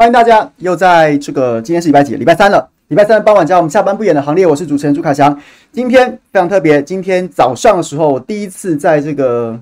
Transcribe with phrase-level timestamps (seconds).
[0.00, 2.16] 欢迎大家又在这个今天是礼拜几？
[2.16, 2.66] 礼拜三了。
[2.88, 4.46] 礼拜三傍晚，加我们下班不演的行列。
[4.46, 5.38] 我是主持人朱凯翔。
[5.72, 9.60] 今天非常特别，今天早上的时候，我第一次在这个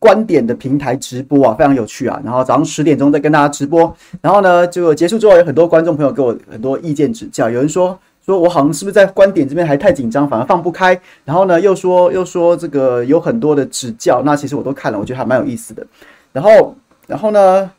[0.00, 2.20] 观点的平台直播啊，非常有趣啊。
[2.24, 7.48] 然后早上十点钟在跟大家直播，然后呢，就结束之后，有很多观众朋友给我很多意见指教。
[7.48, 11.00] 有人说说我好像是不是在观点这边还太紧张，反而放不开。
[11.24, 14.20] 然后呢，又说又说这个有很多的指教。
[14.24, 15.86] 那其实我都看了，我觉得还蛮有意思的。
[16.32, 16.74] 然后
[17.06, 17.70] 然后呢？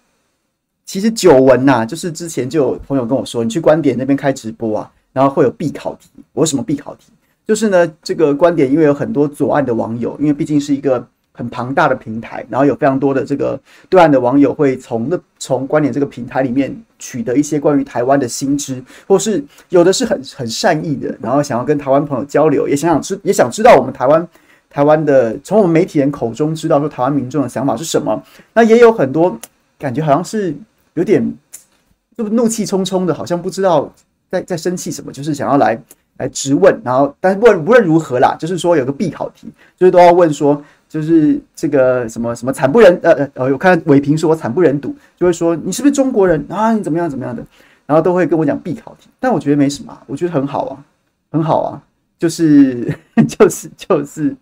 [0.88, 6.09] 其实久闻呐，就是之前就有朋友跟我说，你去观点那边开直播啊，然后会有必考题。
[6.31, 7.11] 我什么必考题？
[7.45, 24.25] 就是呢，这个观点因为有很多左岸的网友，因为毕竟是一个很庞大的平台，然后有非常多的这个对岸的网友会从那从观点这个平台里面取得一些关于台湾的新知，或是有的是很很善意的，然后想要跟台湾朋友交流，也想想知也想知道我们台湾
[24.69, 28.23] 台湾的从我们媒体人口中知道说台湾民众的想法是什么。
[28.53, 29.38] 那也有很多
[29.77, 30.55] 感觉好像是。
[30.98, 31.23] 有点
[32.17, 33.94] 就怒气冲冲的，好像不知道
[34.31, 35.80] 在在生气什么，就是想要来
[36.17, 46.73] 来质问，然后但是不论无论如何啦，就是说有个必考题，就是都要问说，就是这个什么什么惨不忍呃呃，我看伟平说惨不忍睹，就会说你是不是中国人啊？
[46.73, 47.45] 你怎么样怎么样的，
[47.86, 50.84] 然后都会跟我讲必考题，但我觉得没什么，我觉得很好啊，
[51.30, 51.80] 很好啊，
[52.17, 52.92] 就是
[53.30, 54.36] 就是就是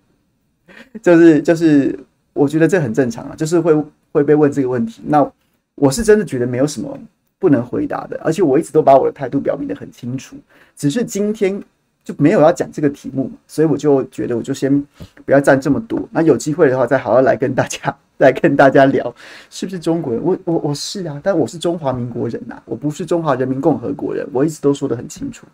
[1.03, 1.99] 就是就是，
[2.31, 3.75] 我觉得这很正常啊，就是会
[4.13, 5.29] 会被问这个问题，那。
[5.75, 6.97] 我是真的觉得没有什么
[7.37, 10.35] 不能回答的，而且我一直都把我的态度表明得很清楚，
[10.75, 11.61] 只是今天
[12.03, 14.81] 就没有要讲这个题目，所以我就觉得我就先
[15.25, 16.07] 不要占这么多。
[16.11, 19.13] 那有机会的话，再好好来跟大家 来跟大家聊，
[19.49, 20.23] 是不是中国人？
[20.23, 25.45] 我我我是啊，但我是中华民国人呐，我不是中华人民共和国人，我一直都说得很清楚。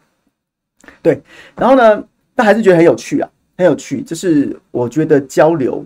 [1.02, 1.22] 对，
[1.56, 2.04] 然后呢，
[2.36, 5.84] 但还是觉得很有趣啊，很有趣，就是我觉得交流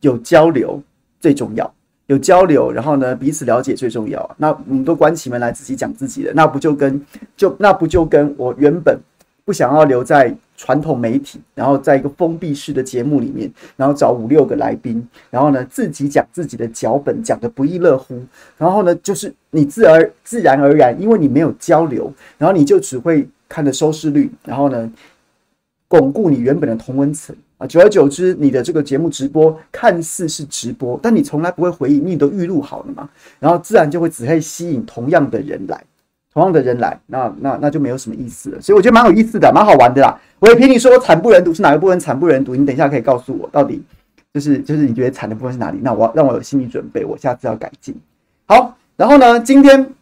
[0.00, 0.80] 有交流
[1.18, 1.74] 最重要。
[2.06, 4.36] 有交流，然后呢，彼此了解最重要。
[4.36, 7.00] 那我们都关起门来自己讲自己的，那不就跟
[7.36, 8.98] 就那不就跟我原本
[9.44, 18.22] 不想要留在传统媒体，然后在一个封闭式的节目里面，然后找五六个来宾，然后呢自己讲自己的脚本，讲得不亦乐乎。
[18.58, 24.92] 然后呢，就是你自而自然而然，因为你没有交流，然后你就只会看着收视率，然后呢，
[25.88, 27.34] 巩固你原本的同温层。
[27.66, 33.08] 久而久之，你的这个节目直播看似是直播，但你从来不会回应，你都预录好了嘛，
[33.38, 35.82] 然后自然就会只会吸引同样的人来，
[36.32, 38.60] 同样的人来，那那那就没有什么意思了。
[38.60, 40.20] 所以我觉得蛮有意思的，蛮好玩的啦。
[40.40, 43.82] 我也凭你说我惨不忍睹是哪个部分惨不忍睹，你等一下可以告诉我到底
[44.32, 45.78] 就是就是你觉得惨的部分是哪里？
[45.82, 47.94] 那我让我有心理准备，我下次要改进。
[48.46, 49.92] 好，然后呢，今天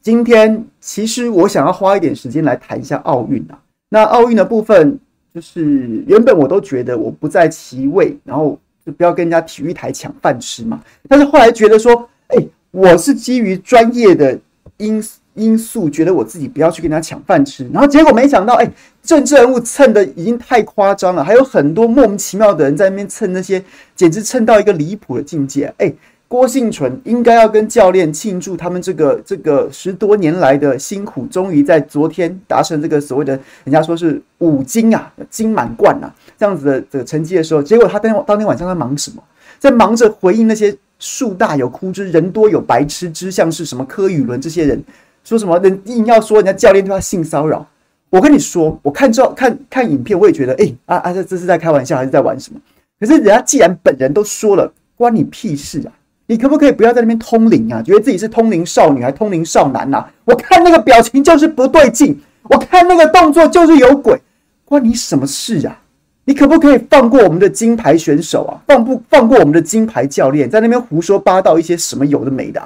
[0.00, 3.58] 今天其实我想要花一点时间来谈一下奥运啊，
[3.88, 5.00] 那奥运的部分。
[5.32, 10.80] 就是原本我都觉得我不在其位，然后就不要跟人家体育台抢饭吃嘛。
[11.08, 12.36] 但是后来觉得说，哎、
[12.70, 14.38] 我是基于专业的
[14.78, 15.02] 因
[15.34, 17.68] 因素，觉得我自己不要去跟人家抢饭吃。
[17.72, 18.68] 然后结果没想到，哎、
[19.02, 23.62] 政治人物蹭的已经太夸张了，还有很多莫名其妙的人在那边蹭那些，
[23.94, 25.72] 简直蹭到一个离谱的境界。
[25.78, 25.92] 哎、
[26.30, 33.32] 郭幸存应该要跟教练庆祝他们这个这个十多年来的辛苦，终于在昨天达成这个所谓的
[33.64, 39.20] 人家说是五金啊，金满贯啊这样子的这个成绩的时候，结果他当天当天晚上在忙什么？
[39.58, 44.80] 在忙着回应那些树大有枯枝，人多有白痴之，像是什么柯宇伦这些人
[45.24, 47.66] 说什么人硬要说人家教练对他性骚扰。
[48.08, 52.60] 我跟你说，我看照看看影片，我也觉得，哎、啊啊，这这是在开玩笑还是在玩什么？
[53.00, 55.92] 可是人家既然本人都说了，关你屁事啊！
[56.30, 57.82] 你可不可以不要在那边通灵啊？
[57.82, 60.06] 觉得自己是通灵少女还通灵少男呐？
[60.24, 64.16] 我看那个表情就是不对劲，我看那个动作就是有鬼，
[64.64, 65.82] 关你什么事啊？
[66.26, 68.62] 你可不可以放过我们的金牌选手啊？
[68.68, 72.62] 放不放过我们的金牌教练，在那边胡说八道一些什么有的没的？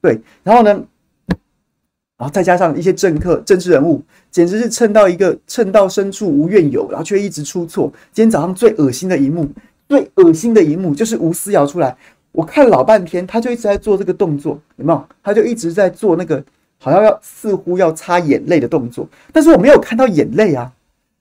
[0.00, 0.70] 对，然后呢，
[2.16, 7.92] 然后再加上一些政客、政治人物，简直是蹭到一个蹭到深处无怨尤，然后却一直出错。
[8.14, 9.46] 今天早上最恶心的一幕，
[9.90, 11.94] 最恶心的一幕就是吴思瑶出来。
[12.34, 15.06] 我看老半天，他就一直在做这个动作，有没有？
[15.22, 16.42] 他就一直在做那个
[16.80, 20.72] 好像要似乎要擦眼泪的动作，但是我没有看到眼泪啊！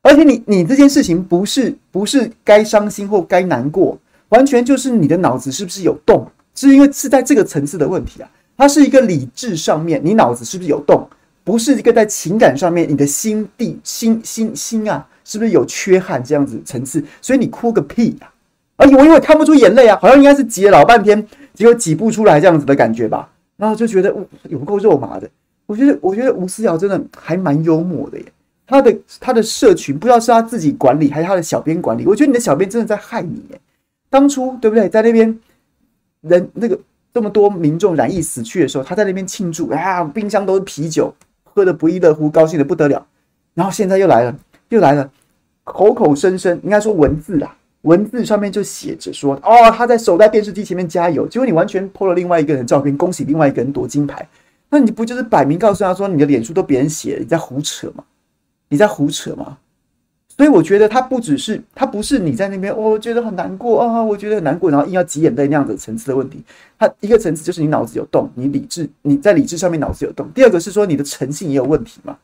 [0.02, 3.96] 而且你你这件事情不是不是该伤心或该难过，
[4.30, 6.28] 完全就是你的脑子是不是有洞？
[6.56, 8.30] 是因为是在这个层次的问题啊！
[8.58, 11.08] 它是一个理智上面，你脑子是不是有洞？
[11.44, 17.04] 不是一个在情感上面，你的心地心心心啊，是不是有缺憾这样子层次？
[17.22, 18.33] 所以你哭个屁呀！
[18.76, 23.30] 而且我因为看不出眼泪啊，好像应该是挤了老半天，结果挤不出来这样子的感觉吧。
[23.56, 24.14] 然后就觉得
[24.50, 25.30] 有够肉麻的。
[25.66, 28.26] 我觉得，我觉得吴思瑶真的还蛮幽默的耶。
[28.66, 32.06] 他的他的社群不知道是他自己管理还是他的小编管理。
[32.06, 33.62] 我觉得你的小编真的在害你耶。
[34.10, 34.90] 当初对不对？
[34.90, 35.40] 在那边
[36.22, 36.78] 人那个
[37.14, 43.06] 这么多民众染疫死去的时候，他在那边庆祝啊，冰箱都是啤酒，喝的不亦乐乎，高兴的不得了。
[43.54, 44.36] 然后现在又来了，
[44.70, 45.10] 又来了，
[45.64, 51.26] 口口声声应该说文字啊，文字上面就写着说，哦，他在守在电视机前面加油。
[51.28, 54.28] 结果你完全 po 了另外一个人的照片，恭喜另外一个人夺金牌，
[54.70, 58.04] 那你不就是摆明告诉他说，你的脸书都别人写，你在胡扯吗？
[58.70, 59.58] 你在胡扯吗？
[60.36, 66.44] 所以我觉得他不只是他不是你在那边，哦，我觉得很难过啊，我觉得很难过，然后硬要挤眼泪那样子层次的问题。
[66.80, 70.28] 他一个层次就是你脑子有洞，你理智你在理智上面脑子有洞。
[70.34, 72.18] 第二个是说你的诚信也有问题嘛。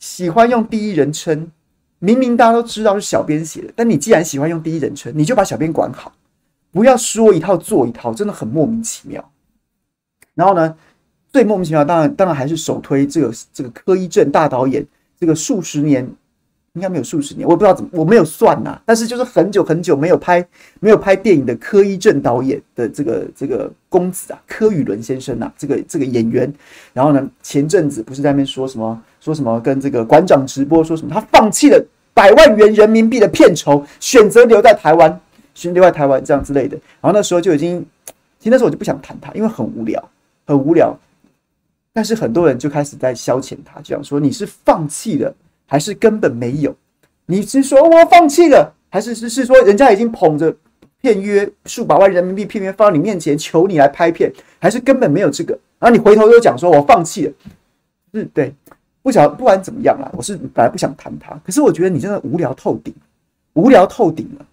[0.00, 1.52] 喜欢用第一人称，
[2.00, 6.12] 明明大家都知道是小编写的，但你既然喜欢用第一人称，你就把小编管好，
[6.72, 9.30] 不要说一套做一套，真的很莫名其妙。
[10.34, 10.76] 然后呢，
[11.32, 14.84] 最莫名其妙当然当然还是首推这个这个柯一正大导演，
[15.20, 16.10] 这个数十年。
[16.74, 20.48] 应该没有数十年，我不知道怎么，我没有算呐、但是就是很久很久没有拍
[20.78, 26.50] 没有拍电影的柯一正导演的这个这个公子啊，柯宇伦先生呐、啊，这个这个演员。
[26.92, 31.80] 然后呢，前阵子不是在那边说什么说什么跟这个馆长直播说什么，他放弃了
[32.12, 35.20] 百万元人民币的片酬，选择留在台湾，
[35.54, 36.76] 选择留在台湾这样之类的。
[37.00, 37.84] 然后那时候就已经，
[38.38, 40.02] 其实那时候我就不想谈他，因为很无聊，
[40.46, 40.98] 很无聊。
[41.92, 45.34] 但是很多人就开始在消遣他，这样说你是放弃了。
[45.72, 46.74] 还是根本没有？
[47.26, 50.52] 你是说我放弃了，还是是是说人家已经捧着
[51.00, 55.56] 片约数百万人民币片约放到你面前求你来拍片，还是根本没有这个？
[55.78, 57.32] 然后你回头又讲说我放弃了，
[58.12, 58.52] 是对，
[59.02, 62.94] 不晓不管怎么样啦，我是本来不想谈他，可是我觉得你真的无聊透顶，
[63.54, 64.46] 无聊透顶了。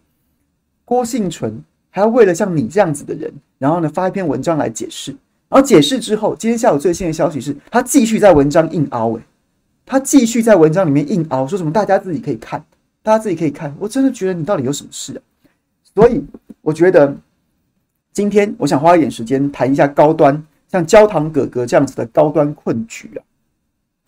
[0.85, 5.11] 郭幸存还要为了像你这样子的人，然后呢发一篇文章来解释，
[5.49, 9.21] 然后解释之后，今天下午最新的消息是他继续在文章硬凹诶、
[9.85, 12.63] 他继续在文章里面硬凹，说什么大家自己可以看，
[13.03, 13.75] 大家自己可以看。
[13.79, 15.19] 我真的觉得你到底有什么事啊？
[15.93, 16.23] 所以
[16.61, 17.13] 我觉得
[18.13, 20.41] 今天我想花一点时间谈一下高端，
[20.71, 23.19] 像焦糖哥哥这样子的高端困局啊，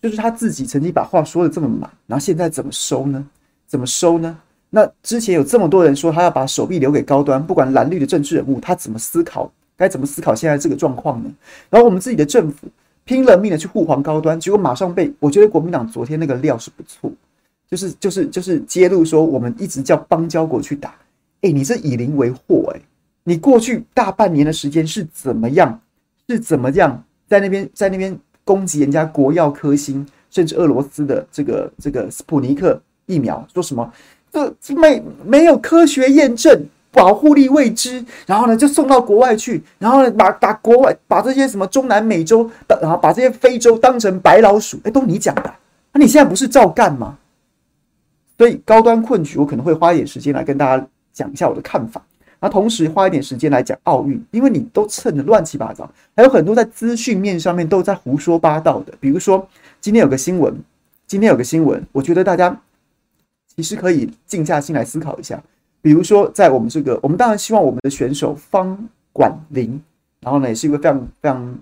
[0.00, 3.26] 就是他自己曾经把话说得这么满，然后现在怎么收呢？
[3.66, 4.38] 怎么收呢？
[4.70, 9.50] 那之前有这么多人说他要把手臂留给高端，不管蓝绿的政治人物，他怎么思考？
[9.76, 11.30] 该怎么思考现在这个状况呢？
[11.68, 12.66] 然后我们自己的政府。
[13.02, 17.10] 拼了命的去护航高端，结果马上被我觉得国民党昨天那个料是不错，
[17.68, 20.94] 就是就是就是揭露说我们一直叫邦交国去打，
[21.40, 22.80] 哎，你这以邻为祸，哎，
[23.24, 25.80] 你过去大半年的时间是怎么样？
[26.28, 28.16] 是怎么样在那边在那边
[28.50, 33.88] 攻击人家国药科兴，甚至俄罗斯的这个这个斯普尼克疫苗，说什么
[34.32, 36.66] 这没没有科学验证？
[36.92, 42.50] 保护力未知，然后呢，就送到国外去，然后呢，把把国外把这些什么中南美洲，
[42.82, 45.54] 然后把这些非洲当成白老鼠，哎，都你讲的，
[45.92, 47.16] 那你现在不是照干吗？
[48.36, 52.02] 所以高端困局，我可能会花一点时间来跟大家讲一下我的看法，
[52.40, 59.46] 那同时花一点时间来讲奥运，因为你都蹭的乱七八糟，还有很多在资讯面上面都在胡说八道的，比如说
[59.80, 60.54] 今天有个新闻，
[61.06, 62.60] 今天有个新闻，我觉得大家
[63.54, 65.42] 其实可以静下心来思考一下。
[65.82, 68.76] 比如说，在我们这个，我们当然希望我们的选手方
[69.12, 69.80] 管林，
[70.20, 71.58] 然后呢，也是一个非常非常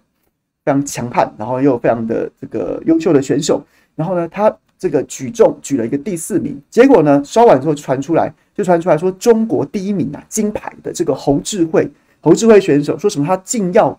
[0.65, 3.65] 非常强悍，然后又非常的这个优秀的选手。
[3.95, 11.89] 然后呢，他这个举重举了一个第四名，结果呢，稍晚之后传出来，就传出来说中国第一名啊，金牌的这个侯智慧，
[12.21, 13.97] 侯智慧选手说什么他禁药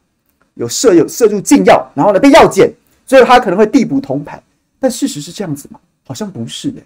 [0.55, 2.69] 有摄有摄入禁药，然后呢被药检，
[3.05, 4.43] 所以他可能会递补铜牌。
[4.77, 5.79] 但事实是这样子吗？
[6.05, 6.81] 好像不是的。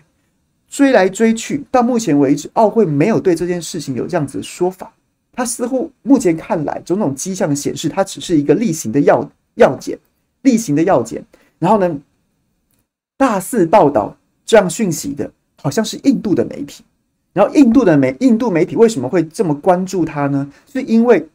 [0.70, 4.94] 追来追去，到目前为止，奥会没有对这件事情有这样子的说法。
[5.32, 9.98] 他似乎目前看来，种种迹象显示，它只是一个例行的药药检，
[10.44, 11.26] 例行的药检。
[11.58, 12.00] 然后呢，
[13.18, 14.16] 大肆报道
[14.46, 16.84] 这样讯息的，好像是印度的媒体。
[17.34, 20.50] 然后印度的媒，印度媒体为什么会这么关注他呢？
[20.72, 21.28] 是因为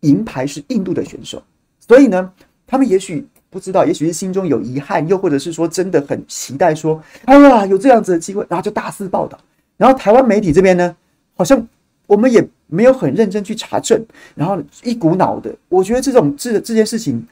[0.00, 1.42] 银牌是印度的选手，
[1.88, 2.30] 所以呢，
[2.66, 3.26] 他们也许。
[3.48, 9.38] 不知道，也许是心中有遗憾，又或者是说真的很期待说，哎呀，有这样子的机会，然后就大肆报道。
[9.78, 10.94] 然后台湾媒体这边呢，
[11.36, 11.66] 好像
[12.06, 17.24] 我们也没有很认真去查证，然后一股脑的，我觉得这种这这件事情，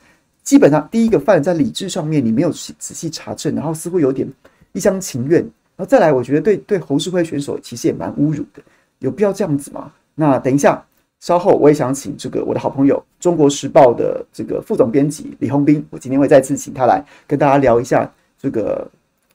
[0.43, 4.26] 基本上第一个犯在理智上面，你没有仔细查证，然后似乎有点
[4.73, 8.62] 一厢情愿，然后再来，我觉得对对侯世辉选手其实也蛮侮辱的，
[9.00, 9.93] 有必要这样子吗？
[10.14, 10.85] 那等一下。
[11.21, 18.87] 稍后我也想请这个我的好朋友《中国时报》的这个副总编辑李鸿斌，我今天会再次请他来跟大家聊一下这个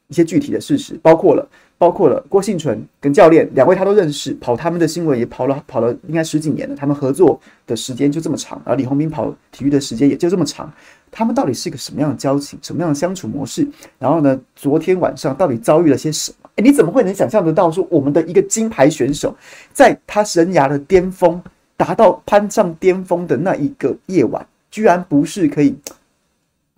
[0.08, 10.72] 一些具体的事实，包括了包括了郭幸存跟教练两位他都认识，跑他们的新闻也跑了跑了应该十几年了，他们合作的时间就这么长，然后李鸿斌跑体育的时间也就这么长，
[11.10, 13.68] 他们到底是一个什么样的交情，什么样的相处模式？
[13.98, 16.50] 然后呢，昨天晚上到底遭遇了些什么？
[16.58, 19.36] 诶，你怎么会能想象得到说我们的一个金牌选手
[19.74, 21.42] 在他生涯的巅峰？
[21.78, 25.74] 达到攀上巅峰的那一个夜晚，居然不是可以，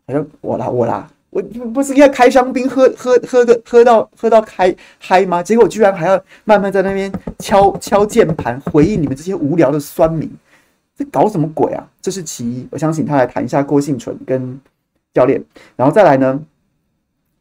[0.05, 5.42] 好像我啦我啦，我不是应该开香槟喝喝喝个喝到喝到开嗨吗？
[5.42, 10.30] 结果居然还要慢慢在那边敲敲键盘回应你们这些无聊的酸民，
[10.96, 11.90] 这搞什么鬼啊？
[12.02, 14.60] 这是其一，我相信他来谈一下郭婞淳跟
[15.14, 15.44] 教练，
[15.76, 16.40] 然后再来呢，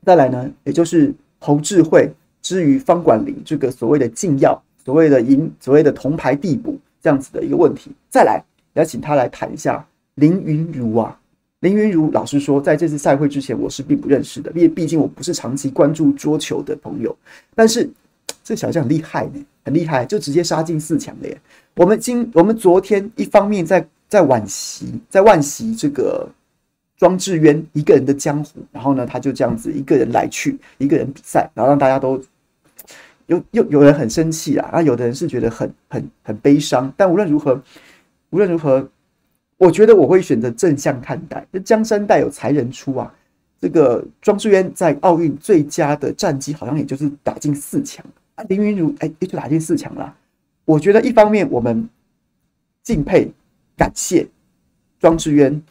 [0.04, 4.62] 再来呢，也就是侯智慧之于方管林这个所谓的禁药。
[4.82, 8.42] 所谓的银，所谓的铜牌递补这样子的一个问题，再来
[8.72, 11.19] 要请他来谈一下林云如啊。
[11.60, 17.14] 林昀儒老师说，在这次赛会之前，我是并不认识的，因为毕竟我不是长期关注桌球的朋友。
[17.54, 17.88] 但是
[18.42, 21.40] 这小将很厉害呢，很厉害，就直接杀进四强了耶。
[21.76, 26.28] 我们今我们昨天一方面在在惋惜，在惋惜这个
[26.96, 32.20] 庄智渊一个人的江湖，然后呢，他就这样子一个人来去，一个人比赛，然后让大家都。
[33.26, 36.92] 有有有人很生气啊，啊，有的人是觉得很很很悲伤。
[36.96, 37.62] 但无论如何，
[38.30, 38.88] 无论如何，
[39.60, 41.46] 我觉得我会选择正向看待。
[41.52, 43.14] 这江山代有才人出啊，
[43.60, 48.02] 这个庄智渊在奥运最佳的战绩好像也就是打进四强
[48.36, 48.44] 啊。
[48.44, 50.16] 林昀儒哎，也就打进四强了。
[50.64, 51.86] 我觉得一方面我们
[52.82, 53.30] 敬佩、
[53.76, 54.26] 感谢
[54.98, 55.62] 庄智渊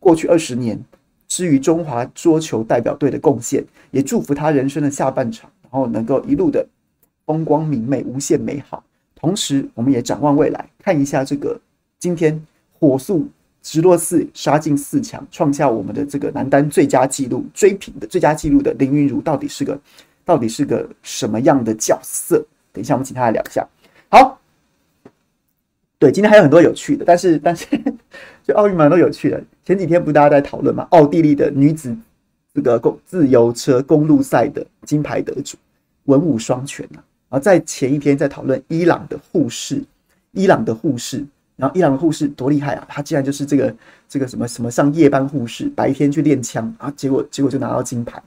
[0.00, 0.82] 过去二十年
[1.28, 6.66] 之于中华桌球代表队的贡献，也祝福他人生的下半场，然后能够一路的。
[7.26, 8.84] 风光明媚，无限美好。
[9.14, 11.58] 同时，我们也展望未来，看一下这个
[11.98, 12.38] 今天
[12.78, 13.28] 火速
[13.62, 19.80] 直落四杀进四强，创下我们的这个男单最佳纪录，追平的最佳纪录的林昀儒到底是个
[20.24, 22.44] 到底是个什么样的角色？
[22.72, 23.66] 等一下，我们请他来聊一下。
[24.10, 24.38] 好，
[25.98, 27.66] 对，今天还有很多有趣的，但是但是
[28.42, 29.42] 就奥运蛮多有趣的。
[29.64, 30.86] 前几天不是大家在讨论吗？
[30.90, 31.96] 奥地利的女子
[32.52, 35.56] 这个公自由车公路赛的金牌得主，
[36.04, 37.00] 文武双全啊。
[37.30, 39.82] 然后在前一天在讨论伊朗的护士，
[40.32, 41.24] 伊朗的护士，
[41.56, 42.84] 然后伊朗的护士多厉害啊！
[42.88, 43.74] 他竟然就是这个
[44.08, 48.20] 这个什么什么上夜班护士，白天去练枪啊，结果结果就拿到金牌，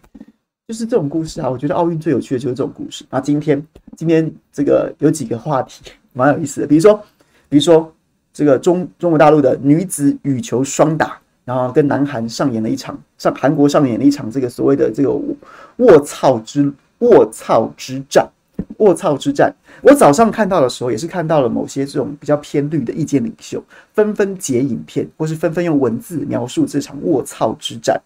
[0.67, 1.49] 就是这种故事啊！
[1.49, 3.05] 我觉得奥运最有趣的就是这种故事。
[3.09, 3.61] 然后今天
[3.97, 7.03] 今天这个有几个话题蛮有意思的，比如说
[7.49, 7.93] 比如说
[8.31, 15.11] 这个中中国大陆的女子羽球双打，然后跟南韩上演了一场上韩国上演了一场这个所谓的这个
[15.77, 18.25] 卧槽之卧槽之战。
[18.77, 27.99] 卧槽之战，我早上看到的时候，也是看到了某些这种比较偏绿的意见领袖，纷纷截影片，或是纷纷用文字描述这场卧槽之战。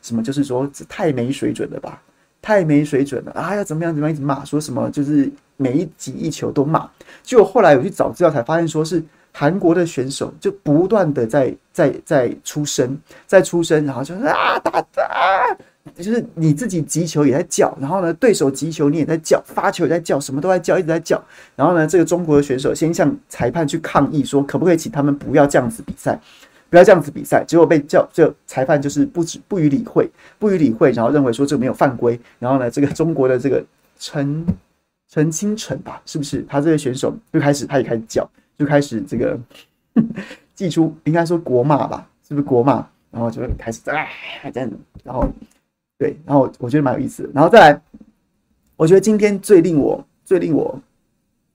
[0.00, 2.00] 什么就是说，这太没水准了吧？
[2.42, 3.54] 太没水准了啊！
[3.54, 6.86] 要怎么样怎么样一直骂，说什么就是每一集一球都骂。
[7.22, 15.56] 结果后来我去找资料，才发现说是韩国的选手就不断的在在在出声，在出声，然后就是啊打打。
[15.94, 21.22] 就是你自己击球也在叫，然后呢，对手击球你也在叫，发球也在叫，什么都在叫，一直在叫。
[21.54, 26.18] 然后呢，这个中国的选手先向裁判去抗议，说可不可以请他们不要这样子比赛，
[26.70, 27.44] 不要这样子比赛。
[27.46, 32.18] 结果被叫，这裁判就是不不不予理会，不予理会，然后认为说这个没有犯规。
[32.38, 33.62] 然后呢，这个中国的这个
[33.98, 34.46] 陈
[35.10, 38.26] 陈清晨吧，是不是他这个选手就开始他也开始叫，
[38.58, 39.38] 就开始这个
[40.56, 42.84] 祭出应该说国骂吧，是不是国骂？
[43.10, 44.70] 然后就开始哎这样，
[45.04, 45.28] 然后。
[45.98, 47.80] 对，然后我觉得蛮有意思的，然后再来，
[48.76, 50.80] 我觉得今天最令我最令我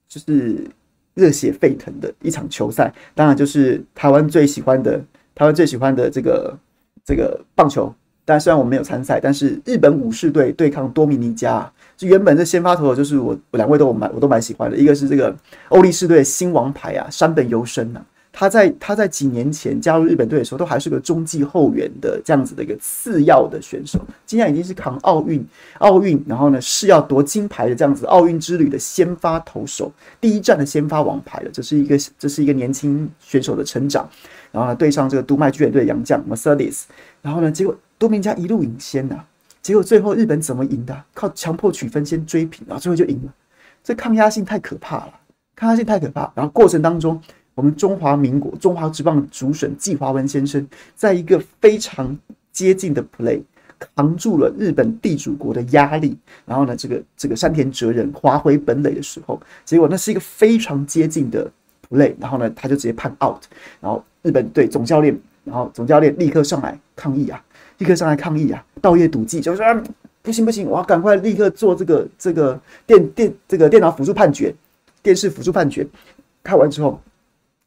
[0.08, 0.66] 就是
[1.14, 5.02] 热血沸腾的一场球赛，当然就是台湾最喜欢的
[5.34, 6.58] 台湾最喜欢的这个
[7.04, 7.92] 这个棒球。
[8.24, 15.34] 但虽然我没有参赛，但是日本武士队对抗多米尼加，就原本这先发投手就是我，我两位都我蛮我都蛮喜欢的，一个是这个
[15.70, 18.04] 欧力士队新王牌啊，山本由伸啊。
[18.32, 24.00] 他在他在几年前加入日本队的时候，都还是个中继后援的这样子的一个次要的选手。
[24.24, 25.44] 今天已经是扛奥运
[25.78, 31.50] 奥运，然后呢是要夺金牌的这样子奥运之旅的先发投手，第一站的先发王牌了。
[31.52, 34.08] 这是一个这是一个年轻选手的成长。
[34.52, 36.84] 然后呢对上这个读卖巨人队的洋将 Mercedes，
[37.20, 39.24] 然后呢结果多明加一路领先呐、
[39.60, 41.04] 结果最后日本怎么赢的？
[41.14, 43.34] 靠强迫取分先追平，然后最后就赢了。
[43.82, 45.12] 这抗压性太可怕了，
[45.56, 46.30] 抗压性太可怕。
[46.36, 47.20] 然后过程当中。
[47.60, 52.18] 我们中华民国中华职棒主审季华文先生，在一个非常
[52.50, 53.38] 接近的 play
[53.78, 61.46] 扛住了日本地主国的压力，然后呢，这个这个山田哲人滑回本垒的时候，结果那是一个非常接近的
[61.90, 63.42] play，然后呢，他就直接判 out，
[63.78, 65.14] 然后日本队总教练，
[65.44, 67.44] 然后总教练立刻上来抗议啊，
[67.76, 69.82] 立刻上来抗议啊，盗业赌技，就说
[70.22, 74.54] 不行不行，我要赶快立刻做这个这个电电这个电脑辅助判决，
[75.02, 75.86] 电视辅助判决，
[76.42, 76.98] 看完之后。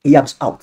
[0.03, 0.61] 一样是 out，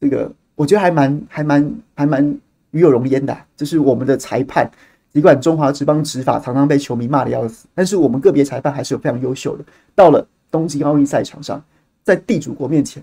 [0.00, 2.26] 这个我觉得还蛮还蛮还蛮
[2.72, 3.36] 与有荣焉的。
[3.56, 4.70] 就是我们的裁判，
[5.12, 9.64] 尽管中华职棒执法常常被球迷骂的要死，但是我们个别裁判还是有非常优秀的。
[9.94, 11.62] 到了东京奥运赛场上，
[12.02, 13.02] 在地主国面前，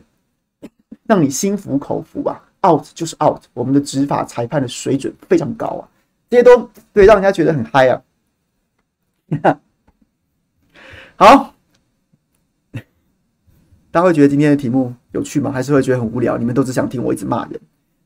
[1.06, 3.44] 让你心服口服啊，out 就是 out。
[3.54, 5.88] 我们的执法裁判的水准非常高啊，
[6.30, 8.02] 这些都对让人家觉得很嗨啊。
[11.16, 11.54] 好，
[13.92, 15.52] 大家会觉得今天的题目有趣吗？
[15.52, 16.38] 还是会觉得很无聊？
[16.38, 17.60] 你们都只想听我一直骂人，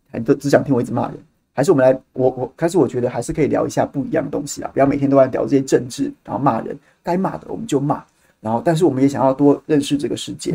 [0.10, 1.18] 还都只想听我一直骂人？
[1.54, 8.04] 还是我们来，我我开始，我觉得还是可以聊一下不一样的东西啊，不要每天都在聊这些政治，然后骂人，该骂的我们就骂。
[8.40, 10.54] 然后，但是我们也想要多认识这个世界。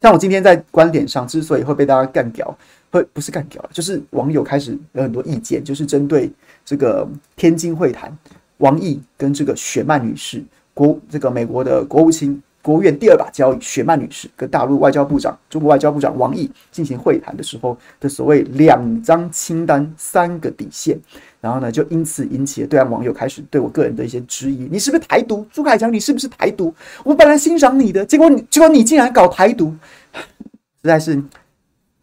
[0.00, 2.56] 像我今天在观点上之所以会被大家干掉，
[2.90, 6.30] 会不是干掉，就是网友开始有很多意见，就是针对
[6.64, 8.16] 这个天津会谈，
[8.58, 12.40] 王毅跟这个雪曼女士，国这个美国的国务卿。
[12.62, 20.98] 国务院第二把交椅，雪曼女士跟大陆外交部长、中国外交部长王毅进行会谈的时候的所谓两张清单、三个底线，
[21.40, 25.46] 然后呢，就因此引起了对岸网友开始对我个人的一些质疑：你是不是台独？
[25.50, 26.74] 朱凯强，你是不是台独？
[27.02, 29.74] 我本来欣赏你的，结果你结果你竟然搞台独，
[30.12, 31.22] 实在是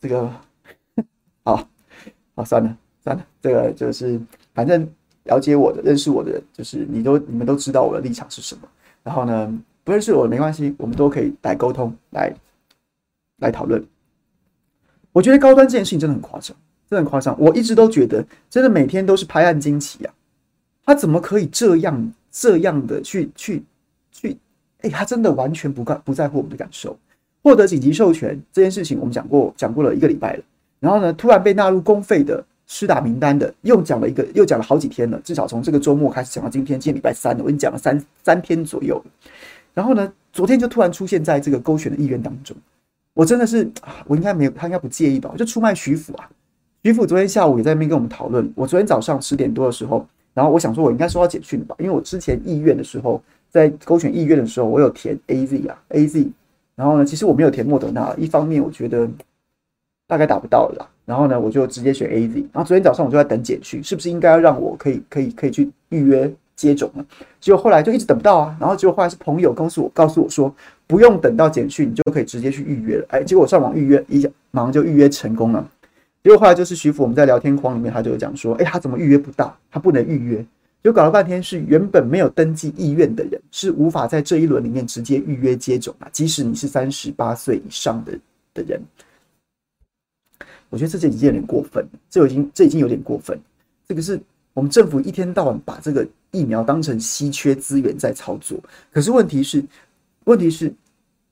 [0.01, 0.27] 这个
[1.43, 1.63] 好
[2.33, 4.19] 好算了算了，这个就是
[4.55, 4.89] 反正
[5.25, 8.61] 了解我的、认识我的人，就是你都你们都知道我的立场是什么，
[9.03, 9.55] 然后呢。
[9.87, 12.29] 不认识我没关系，我们都可以来沟通，来
[13.37, 13.81] 来讨论。
[15.13, 16.53] 我觉得高端这件事情真的很夸张，
[16.89, 17.33] 真的很夸张。
[17.39, 20.13] 我一直都觉得，真的每天都是拍案惊奇啊！
[20.85, 23.63] 他怎么可以这样这样的去去
[24.11, 24.37] 去？
[24.81, 26.99] 哎、他真的完全不干不在乎我们的感受。
[27.41, 30.43] 获得紧急授权这件事情，我们讲过讲过了一个礼拜了。
[30.81, 35.17] 然后呢，突然被纳入公费的施打名单的，又讲了一个，又讲了好几天了。
[35.21, 39.01] 至少从这个周末开始讲到今天，今天礼拜三了，我已经讲了三三天左右。
[39.77, 42.57] 然后呢，昨天就突然出现在这个勾选的议员当中，
[43.13, 43.69] 我真的是，
[44.07, 45.29] 我应该没有，他应该不介意吧？
[45.31, 46.27] 我就出卖徐府啊，
[46.81, 48.51] 徐府昨天下午也在那边跟我们讨论。
[48.55, 56.27] 我昨天早上十点多的时候，然后我想说，我应该收到简讯吧，因为我之前议院的时候，在勾选议院的时候，我有填 A Z 啊，A Z。
[56.75, 59.07] 然后呢，其实我没有填莫德纳，一方面我觉得
[60.07, 62.39] 大概打不到了啦，然后呢，我就直接选 A Z。
[62.51, 66.33] 然后昨天早上我就在等简讯，是不是应该让我可以可以可以去预约？
[66.57, 67.05] 接种了，
[67.39, 70.53] 结果后来就一直等不到啊，然后结果后来是朋友告诉我，告诉我说
[70.87, 73.05] 不用等到简讯，你就可以直接去预约了。
[73.09, 75.65] 哎，结果我上网预约一下，马上就预约成功了。
[76.23, 79.55] 结果后来就是徐福，我们在聊天框里面，他就讲说，哎，他怎么预约不到？
[79.69, 80.43] 他不能预约，
[80.83, 88.19] 就搞了半天是原本没有登记意愿的人是无法在这一轮里面直接预约接种啊，即使你是三十八岁以上的
[88.55, 88.81] 的人。
[90.69, 93.39] 我觉得这就已经有点过分，这已经这已经有点过分，
[93.87, 94.19] 这个是。
[94.57, 98.57] 我们政府一天到晚把这个疫苗当成稀缺资源在操作，
[98.91, 99.63] 可是问题是，
[100.23, 100.73] 问题是，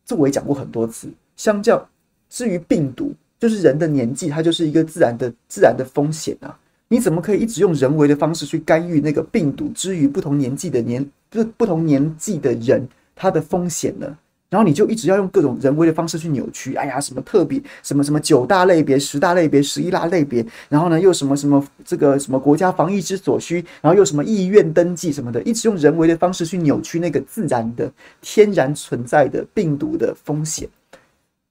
[0.05, 1.09] 这我也讲过很多次。
[1.35, 1.89] 相较
[2.29, 6.55] 至于病毒，就是人的年纪，它就是一个自然的自然的风险啊！
[6.87, 14.15] 你怎么可以一直用人为的方式去干预那个病毒之于不同年纪的年，就是不同年纪的人他的风险呢？
[14.55, 27.91] 然后你就一直要用各种人为的方式去扭曲，哎呀，什么特别什么什么九大类别、十大类别、十一大类别，然后呢又什么什么这个什么国家防疫之所需，然后又什么意愿登记什么的，一直用人为的方式去扭曲那个自然的、
[28.21, 30.69] 天然存在的病毒的风险。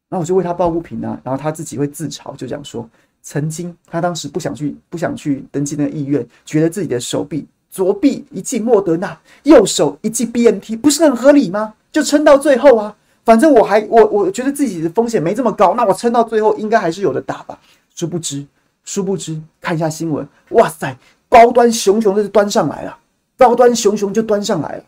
[0.08, 2.88] 然后我就为他抱不平啊，然后他自己会自嘲，就这样说：
[3.20, 11.74] 曾经他当时不想去不想去登记那个意愿，觉得自己的手臂左臂一剂莫德纳，右手一剂 BNT，不是很合理吗？
[11.94, 12.92] 就撑到最后啊，
[13.24, 17.56] 反正我还我我觉得自己的风险没这么高，那我撑到最后应该还是有的打吧。
[17.94, 18.44] 殊不知，
[18.84, 20.96] 殊不知，看一下新闻，哇塞，
[21.28, 22.98] 高端熊熊的就端上来了，
[23.38, 24.82] 高端熊熊就端上来了。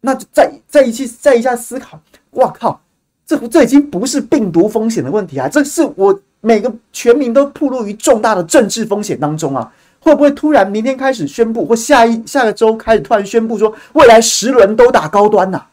[0.00, 2.00] 那再再一次再一下思考，
[2.32, 2.80] 哇靠，
[3.24, 9.72] 这这已经不是病毒风险的问题啊，这是我每个全民都暴露于重大的政治风险当中啊。
[10.00, 15.70] 会不会突然明天开始宣布，或下一下个周开始突然宣布说，未来十轮都打高端呐、啊？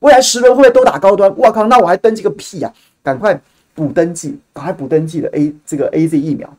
[0.00, 1.32] 未来十轮会不会都打高端？
[1.36, 2.74] 我靠，那我还登记个屁呀、啊！
[3.02, 3.40] 赶快
[3.74, 6.56] 补登记，赶快补登记的 A 这个 AZ 疫苗。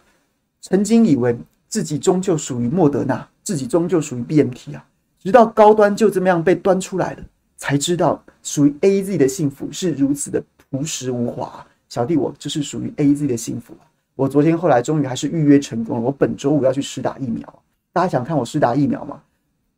[0.61, 4.85] 曾经以为自己终究属于莫德纳，自己终究属于 BNT 啊，
[5.23, 7.23] 直到高端就这么样被端出来了，
[7.55, 11.65] 才知道属于 AZ 的幸福是如此的朴实无华。
[11.87, 13.73] 小弟我就是属于 AZ 的幸福。
[14.15, 17.63] 我昨天后来终于还是预约成功了，我本周五要去施打疫苗。
[17.93, 19.21] 大家想看我施打疫苗吗？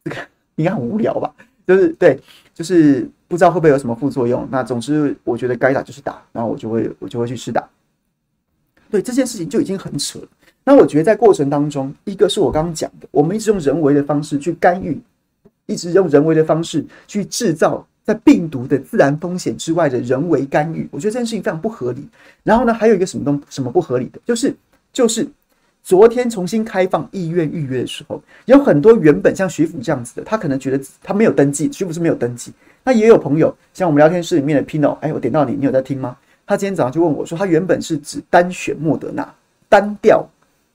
[0.04, 0.18] 这个
[0.56, 1.32] 应该很无聊吧？
[1.66, 2.20] 就是对，
[2.54, 3.10] 就是。
[3.32, 4.46] 不知道会不会有什么副作用？
[4.52, 7.66] 那总之，我觉得该打就是打，然后我就会我就会去试打。
[8.90, 10.20] 对，这件事情就已经很扯。
[10.66, 15.02] 那我觉得在过程当中，一个是我刚刚讲的，我们一直用人为的方式去干预，
[15.66, 22.06] 一直用人为的方式去制造在病毒的自然风险之外的人为干预，我觉得这件事情非常不合理。
[22.44, 24.54] 然后呢，还有一个什么东什么不合理的，就是
[24.92, 25.26] 就是。
[25.84, 32.54] 昨天重新开放意愿预约的时候，有很多原本像徐府这样子的，他可能觉得他没有登记，徐府是没有登记。
[32.84, 36.18] 那也有朋友像我们聊天室里面的 Pino，哎，我点到你，你有在听吗？
[36.46, 39.34] 他今天早上就问我说，他原本是指单选莫德纳，
[39.70, 40.28] 单调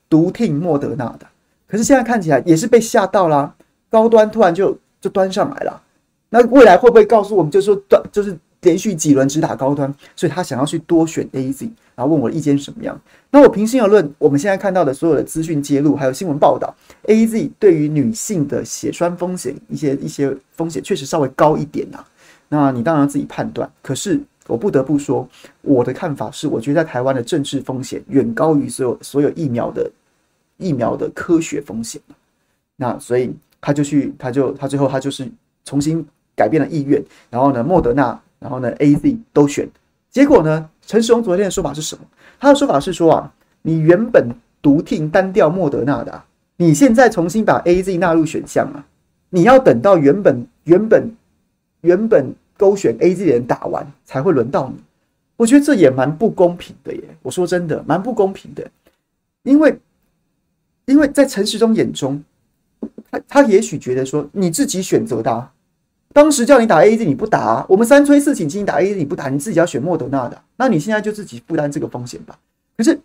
[0.09, 1.27] 独听莫德纳的，
[1.69, 3.55] 可是现在看起来也是被吓到啦，
[3.91, 5.83] 高端突然就就端上来了。
[6.31, 13.01] 那未来会不会告诉我们，就是说端就是连续几轮只打高端，所以他想要去多选 AZ，然后问我的意见是什么样？
[13.31, 16.73] 那我平心而论，我们现在看到的所有的资讯揭露，还有新闻报道
[17.05, 22.09] ，AZ 对于女性的血栓风险一些一些风险确实稍微高一点呐、啊。
[22.49, 23.69] 那你当然自己判断。
[23.83, 25.27] 可是我不得不说，
[25.63, 29.91] 我的看法是，我觉得在台湾的政治风险远高于所有所有疫苗的
[30.59, 32.01] 疫苗的科学风险。
[32.77, 35.27] 那所以他就去，他就他最后他就是
[35.65, 36.07] 重新
[36.37, 39.67] 改变了意愿，然后呢，莫德纳，然后呢，AZ 都选。
[40.11, 42.05] 结果呢，陈时中昨天的说法是什么？
[42.39, 44.29] 他的说法是说啊，你原本
[44.63, 46.23] 独听单调莫德纳的，
[46.57, 48.87] 你现在重新把 AZ 纳入选项啊，
[49.29, 51.13] 你要等到原本原本
[51.81, 54.81] 原本勾选 AZ 的人打完才会轮到你。
[55.37, 57.03] 我觉得这也蛮不公平的耶。
[57.21, 58.67] 我说真的，蛮不公平的，
[59.43, 59.79] 因为
[60.87, 62.23] 因为在陈时中眼中，
[63.11, 65.49] 他他也许觉得说你自己选择的。
[66.17, 67.67] 当时叫你打 AZ，你不打啊？
[67.69, 72.39] 我们三催四请，请你打 AZ，你不打，你自己要选莫德纳的，那你现在就自己负担这个风险吧。
[72.75, 72.99] 可是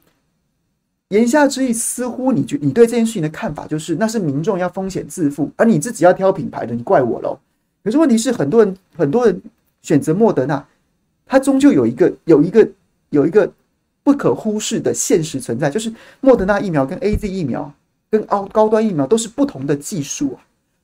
[1.09, 7.37] 言下之意，似乎你觉你对这件事情的看法就是，那是民众要风险自负，而你自己要挑品牌的，你怪我喽。
[7.83, 9.41] 可是问题是，很多人很多人
[9.81, 10.65] 选择莫德纳，
[11.25, 12.65] 它终究有一个有一个
[13.09, 13.51] 有一个
[14.03, 17.69] 不可忽视的现实存在，就是莫德纳疫苗跟 AZ 疫苗
[18.09, 20.39] 跟高高端疫苗都是不同的技术啊。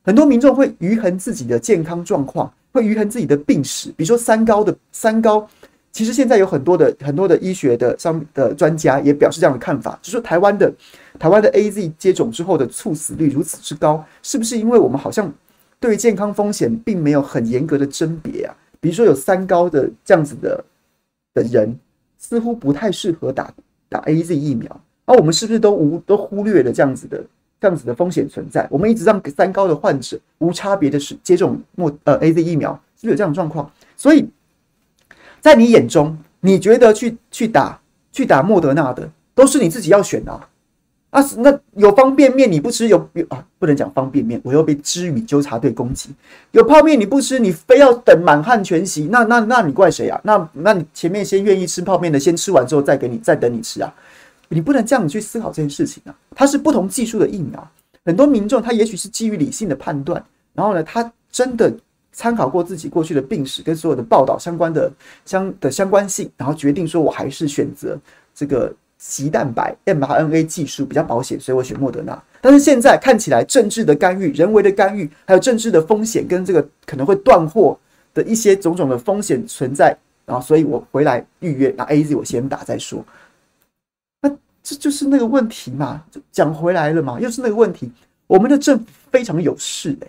[0.07, 5.45] 很多民众会虞衡自己的健康状况，会虞衡自己的病史，比如说三高的三高，
[5.91, 10.73] 其实现在有很多的很多的医学的上的专家也表示这样的看法，就说台湾的
[11.19, 15.29] 台湾的 AZ 接种之后的猝死率如此之高，是不是因为我们好像
[15.77, 18.55] 对于健康风险并没有很严格的甄别啊？
[18.79, 20.63] 比如说有三高的这样子的
[21.33, 21.77] 的人，
[22.17, 23.53] 似乎不太适合打
[23.89, 27.21] 打 AZ 疫苗，而我们是不是都无都忽略了这样子的？
[27.59, 33.71] 这样子的风险存在，我们一直让三高的患者无差别的是接种莫呃 AZ 疫苗，是不是有这样的状况？
[33.95, 34.29] 所以，
[35.41, 37.79] 在你眼中，你觉得去去打
[38.11, 40.47] 去打莫德纳的，都是你自己要选的啊？
[41.09, 46.09] 啊，那有方便面你不吃，有有啊，不能讲方便面，我又被知语纠察队攻击。
[46.51, 50.19] 有泡面你不吃，你非要等满汉全席，那那那你怪谁啊？
[50.23, 53.91] 那那你前面先愿意吃泡面的，先吃完之后再给你再等你吃啊？
[54.49, 56.15] 你不能这样去思考这件事情啊！
[56.35, 57.67] 它是不同技术的疫苗，
[58.05, 61.73] 很多民众他也许是基于理性的判断，然后呢，他真的
[62.11, 64.91] 参考过自己过去的病史跟所有的报道相关的
[65.25, 67.99] 相的相关性，然后决定说我还是选择
[68.33, 72.17] 这个棘蛋白 mRNA 技术比较保险，所以我选莫德纳。
[72.39, 77.77] 但是现在看起来政治的干预、人为的干预，还有政治的风险跟这个可能会断货
[78.13, 83.03] 的一些种种的风险存在，然后所以我回来预约，那 AZ 我先打再说。
[84.67, 87.89] 这就是那个问题嘛，讲回来了嘛，又是那个问题。
[88.27, 90.07] 我们的政府非常有势哎，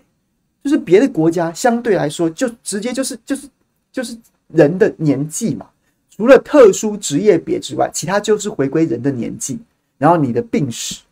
[0.61, 3.47] 就是别的国家相对来说就直接就是就是
[3.89, 4.17] 就是
[4.49, 5.65] 人的年纪嘛，
[6.09, 9.57] 除了特殊职业别之外，其他就是回归人的年纪，
[9.97, 11.03] 然后你的病史，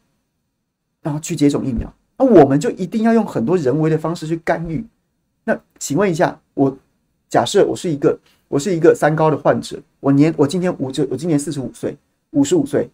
[1.02, 1.94] 然后去接种疫苗。
[2.18, 4.86] 那我们就一定要用很多人为的方式去干预。
[5.46, 6.78] 那请问一下，我
[7.30, 11.96] 假设我是一个我是一个三高的患者，我年我今天五就我今年四十五岁，
[12.32, 12.90] 五十五岁。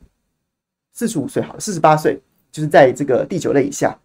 [0.93, 3.97] 四十五岁好了，四十八岁就是在这个第九类以下。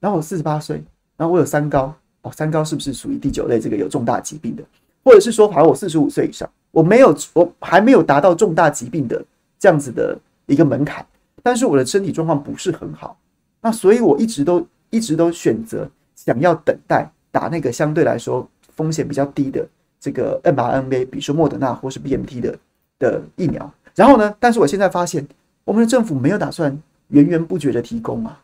[0.00, 0.82] 然后我四十八岁，
[1.16, 4.62] 然后我有三高哦，三高是不是属于第九类这个有重大疾病的？
[5.02, 9.24] 或者是说，好像我四十五岁以上，我没有，我还没有达到重大疾病的
[9.58, 11.04] 这样子的一个门槛，
[11.42, 13.18] 但是我的身体状况不是很好，
[13.60, 19.66] 那所以我一直都一直都选择想要等待打那个相对来说风险比较低的
[19.98, 22.58] 这个 mRNA，比如说莫德纳或是 BNT 的
[22.98, 23.72] 的疫苗。
[23.94, 25.26] 然后呢，但是我现在发现。
[25.64, 28.42] 我们的政府没有打算源源不绝的提供啊，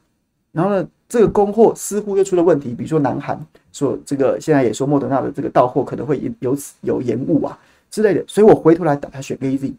[0.53, 3.39] 然后呢，这个供货似乎又出了问题，比如说南韩
[3.73, 7.59] 说这个现在也说莫德纳的这个到货可能会由此有延误啊
[7.91, 9.73] 之类的，所以我回头来打他选 AZ，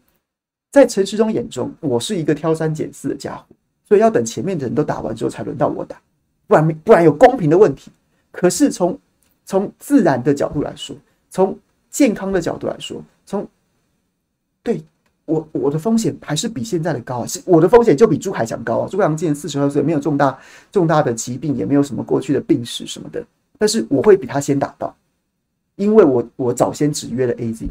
[0.70, 3.44] 在陈时中眼中，我是一个挑三拣四的家伙，
[3.88, 6.00] 所以要等前面的人都打完之后才轮到我打，
[6.46, 7.90] 不然不然有公平的问题。
[8.30, 8.98] 可是从
[9.44, 10.94] 从自然的角度来说，
[11.28, 11.58] 从
[11.90, 13.46] 健康的角度来说，从
[14.62, 14.82] 对。
[15.24, 18.88] 我我的风险还是比现在的高啊，是我的风险就比朱海强高啊。
[18.90, 20.38] 朱凯翔今年四十二岁，没有重大
[20.70, 23.24] 重大的疾病，也没有什么过去的病史什么的，
[23.58, 24.94] 但是我会比他先打到，
[25.76, 27.68] 因为我我早先只约了 AZ，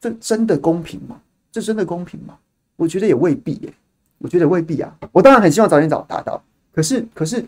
[0.00, 1.20] 这真的公平吗？
[1.52, 2.36] 这真的公平吗？
[2.76, 3.72] 我觉得也未必耶，
[4.18, 4.94] 我觉得未必啊。
[5.12, 6.42] 我当然很希望早点早打到，
[6.74, 7.40] 可是可是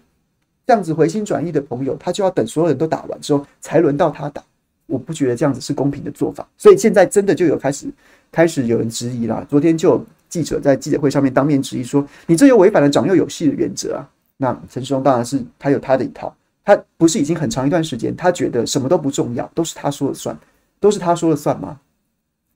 [0.67, 4.43] 这样子回心转意的朋友，他就要等所有人都打完之后才轮到他打，
[4.87, 6.49] 我不觉得这样子是公平的做法。
[6.57, 7.91] 所以现在真的就有开始
[8.31, 9.45] 开始有人质疑了。
[9.49, 20.38] 昨天就有记者在记者会上面当面质疑说：“你这又违反了长幼有序的原则啊！”那陈时中当然是他有他的一套，他不是已经很长一段时间，他觉得什么都不重要，都是他说了算，
[20.79, 21.79] 都是他说了算吗？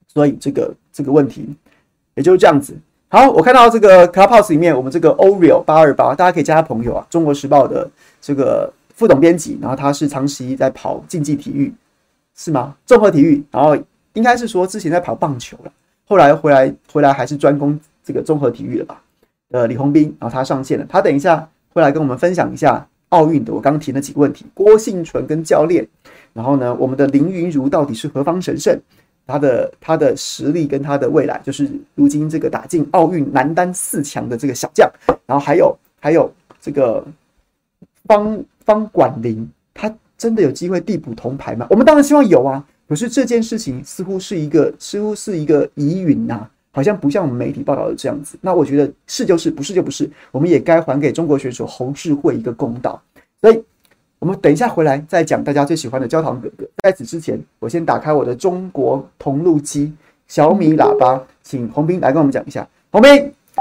[0.07, 1.49] 所以这个这个问题
[2.15, 2.77] 也就是这样子。
[3.09, 7.07] 好，我看到这个 Clubhouse 里面，我们这个 Oreo 八二八，大家可以加他朋友啊。
[7.11, 11.75] 中国时报的这个副总编辑，然后他是长期在跑竞技体育，
[12.37, 12.75] 是吗？
[12.87, 13.77] 综合体育，然后
[14.15, 15.73] 应该是说之前在跑棒球了，
[16.07, 19.03] 后来回来回来还是专攻这个综合体育了吧？
[19.51, 25.87] 呃，李红斌，然后他上线了，他等一下会来跟我们分享一下奥运的我刚提的几个问题，郭婞淳跟教练，
[26.33, 28.79] 然后呢，我们的林云如到底是何方神圣？
[29.25, 34.91] 他的他的实力跟他的未来，就是如今这个打进奥运男单四强的这个小将，
[35.27, 36.29] 然后还有还有
[36.61, 37.05] 这个
[38.07, 41.69] 方方管林，他真的有机会递补铜牌吗？
[41.71, 48.37] 我们当然希望有啊，可是这件事情似乎是一个似乎是一个疑云呐，好像不像我们媒体报道的这样子。
[48.43, 53.01] 那我觉得是就是，不是就不是，我们也该还给中国选手侯智慧一个公道。
[53.41, 53.63] 所以。
[54.19, 56.65] 我们等一下回来再讲大家最喜欢的焦糖哥哥。
[56.85, 59.93] 在此之前，我先打开我的中国同路机
[60.29, 62.65] 小米喇叭，请洪斌来跟我们讲一下。
[62.93, 63.13] 洪斌，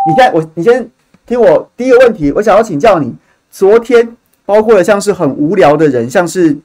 [0.07, 0.87] 你看我，你先
[1.25, 3.11] 听我第一个问题，我想要请教你，
[3.49, 4.15] 昨天
[4.45, 6.55] 包括了像是很无聊的人，像是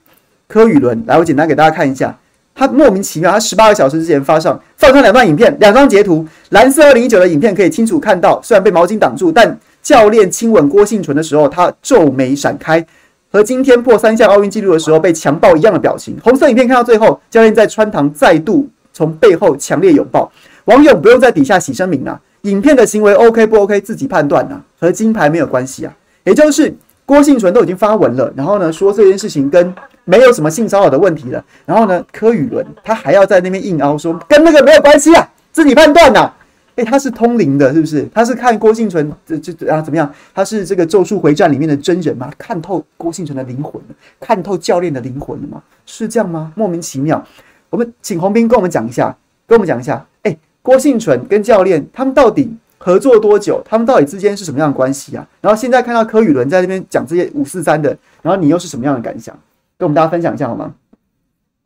[0.46, 2.18] 柯宇伦，来，我简单给大家看一下，
[2.56, 12.84] 他莫名其妙，他十八个小时之前发上放上两段影片，两张截图，蓝色二零一九的影片可以清楚看到，虽然被毛巾挡住，但教练亲吻郭幸存的时候，他皱眉闪开。
[13.30, 16.16] 和今天破三项奥运纪录的时候被强暴一样的表情。
[16.22, 20.32] 红色影片看到最后，教练在穿堂再度从背后强烈拥抱。
[20.64, 25.94] 网友不用在底下洗声明啊，影片的行为 OK 不 OK 自己判断啊，和金牌没有关系啊。
[26.24, 26.74] 也就是
[27.06, 36.30] 郭婞淳都已经发文了，然后呢说这件事情跟没有什么性骚扰的问题了，然后呢柯宇伦他还要在那边硬凹说跟那个没有关系啊，自己判断呐。
[36.74, 38.06] 诶，他是通灵的，是不是？
[38.12, 40.12] 他是看郭婞淳这这啊怎么样？
[40.34, 42.30] 他是这个《咒术回战》里面的真人吗？
[42.36, 43.80] 看透郭婞淳的灵魂，
[44.20, 45.62] 看透教练的灵魂了吗？
[45.86, 46.52] 是这样吗？
[46.54, 47.24] 莫名其妙。
[47.70, 49.16] 我们请洪斌跟我们讲一下，
[49.46, 50.04] 跟我们讲一下。
[50.24, 52.54] 诶，郭婞淳跟教练他们到底
[52.86, 53.60] 合作多久？
[53.64, 55.26] 他们到底之间是什么样的关系啊？
[55.40, 57.88] 然后现在看到柯宇伦在这边讲这些五四三的，
[58.22, 59.36] 然后你又是什么样的感想？
[59.76, 60.72] 跟我们大家分享一下好吗？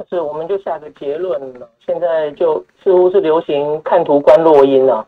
[0.09, 1.69] 是，我们就下个结论了。
[1.85, 5.05] 现在就似乎是流行看图观落音啊，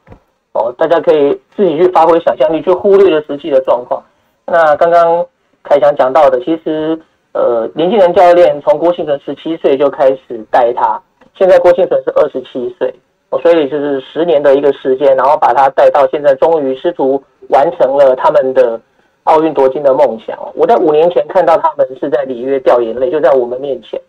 [0.52, 4.04] 哦，大家可以自己去发挥想象力，去忽略了实际的状况。
[4.44, 5.24] 那刚刚
[5.62, 7.00] 凯翔讲到的，其实
[7.32, 11.00] 呃，年轻人教练从郭婞淳十七岁就开始带他，
[11.34, 12.94] 现在郭婞淳是二十七岁，
[13.40, 18.80] 所以就是十年的一个时间，然后把他带到现在，终于师徒完成了他们的
[19.24, 20.36] 奥运夺金的梦想。
[20.54, 24.00] 我在五年前看到他们是在里约掉眼泪，就在我们面前。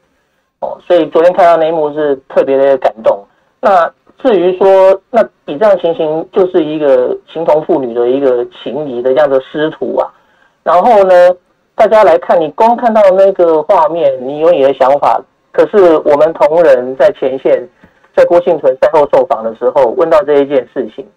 [0.59, 3.23] 哦所以昨天看到那一幕是特别的感动。
[3.62, 10.09] 那至于说，那以这样情形就是一个情同父女的一个情谊的这样的师徒啊。
[10.63, 11.13] 然后呢，
[11.75, 15.21] 大家来看，你光看到那个画面，你有你的想法。
[15.51, 17.62] 可是我们同仁在前线，
[18.15, 21.08] 在郭婞淳赛后受访的时候，问到这一件事情，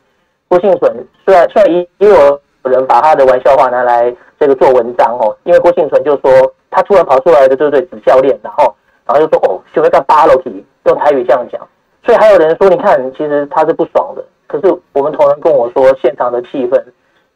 [0.48, 0.92] 郭婞淳
[1.24, 6.30] 虽然虽然也也有人把他的玩笑话拿来这个做文章哦，因为郭婞淳就说
[6.70, 8.74] 他突然跑出来的对不对，子教练，然后。
[9.08, 11.60] 然后就说哦，就会干八楼梯用台语这样讲，
[12.04, 14.24] 所以还有人说，你看，其实他是不爽的。
[14.48, 16.82] 可是我们同仁跟我说，现场的气氛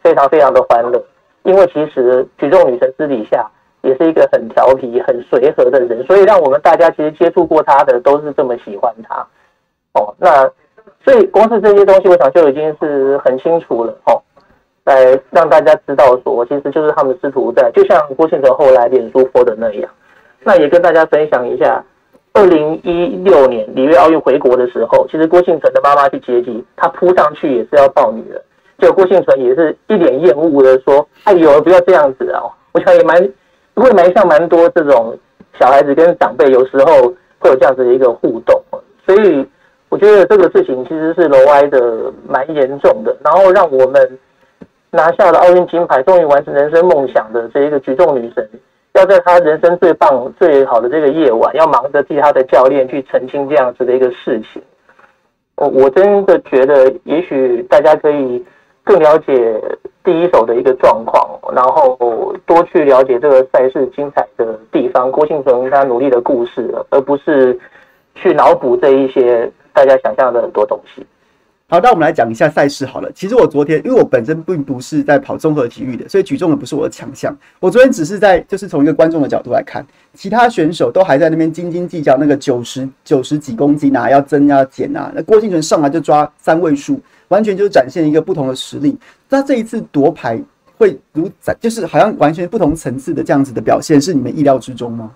[0.03, 1.01] 非常非常的欢乐，
[1.44, 3.49] 因为其实举重女神私底下
[3.83, 9.25] 也是一个很调皮、很随和的人，所以让我们大家其实接触过他的都是这么喜欢他。
[9.94, 10.48] 哦，那
[11.05, 14.20] 所以光是这些东西，我想就已经是很清楚了哦，
[14.85, 19.90] 来让大家知道说，其实就是他们师徒在，就像郭婞淳后来脸书说的那样。
[20.42, 21.85] 那也跟大家分享一下，
[22.33, 28.40] 二零一六年里约奥运回国的时候，其实郭婞淳的妈妈去接机，她扑上去也是要抱女儿，
[28.79, 33.16] 结果郭婞淳也是一脸厌恶的说：“哎呦，不要这样子哦！”我想也蛮
[33.74, 35.18] 会蛮像蛮多这种
[35.59, 38.62] 小孩子跟长辈有时候会有这样子的一个互动，
[39.05, 39.46] 所以
[39.90, 44.18] 我觉得这个事情其实是楼歪的蛮严重的，然后让我们
[44.90, 48.48] 拿下了奥运金牌，终于完成人生梦想的这一个举重女神。
[48.94, 54.62] 要在她人生最棒、最好的这个夜晚，要忙着替她的教练去澄清这样子的一个事情。
[55.57, 58.44] 我我真的觉得，也许大家可以
[58.83, 59.61] 更了解
[60.03, 67.59] 第一手的一个状况，然后多去了解这个赛事精彩的地方，郭婞淳他努力的故事，而不是
[68.14, 69.50] 去脑补这一些
[69.81, 71.03] 大家想象的很多东西。
[71.66, 73.11] 好，那我们来讲一下赛事好了。
[73.12, 77.35] 其实我昨天，因为我本身并不是在跑综合体育的，所以举重也不是我的强项。
[77.61, 85.11] 我昨天只是在，就是从一个观众的角度来看，其他选手都还在那边斤斤计较那个九十九十几公斤啊，要增要减啊。
[85.14, 88.99] 那郭敬淳上来就抓三位数，完全就是展现一个不同的实力。
[89.31, 90.38] 那这一次夺牌
[90.77, 95.11] 会如展，就是好像完全不同层次的这样子的表现，是你们意料之中吗？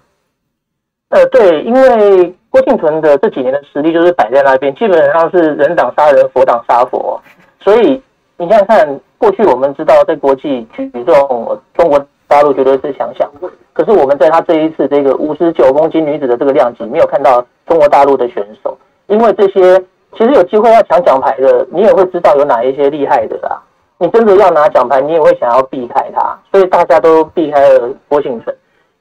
[1.11, 7.21] 呃，对，因为郭婞淳的这几年的实力就是摆在那边，基本上是人挡杀人，佛挡杀佛。
[7.59, 8.01] 所以
[8.37, 13.29] 你想想看，过去我们知道在国际举重，中国大陆绝对是强项。
[13.73, 18.79] 可是我们在他这一次这个五十九公斤女子的这个量级，没有看到中国大陆的选手。
[19.09, 19.77] 因为这些
[20.17, 23.61] 其实有机会要抢奖牌的，你也会知道有哪一些厉害的啦。
[23.99, 28.55] 你真的要拿奖牌，你也会想要避开他，所以大家都避开了郭婞淳。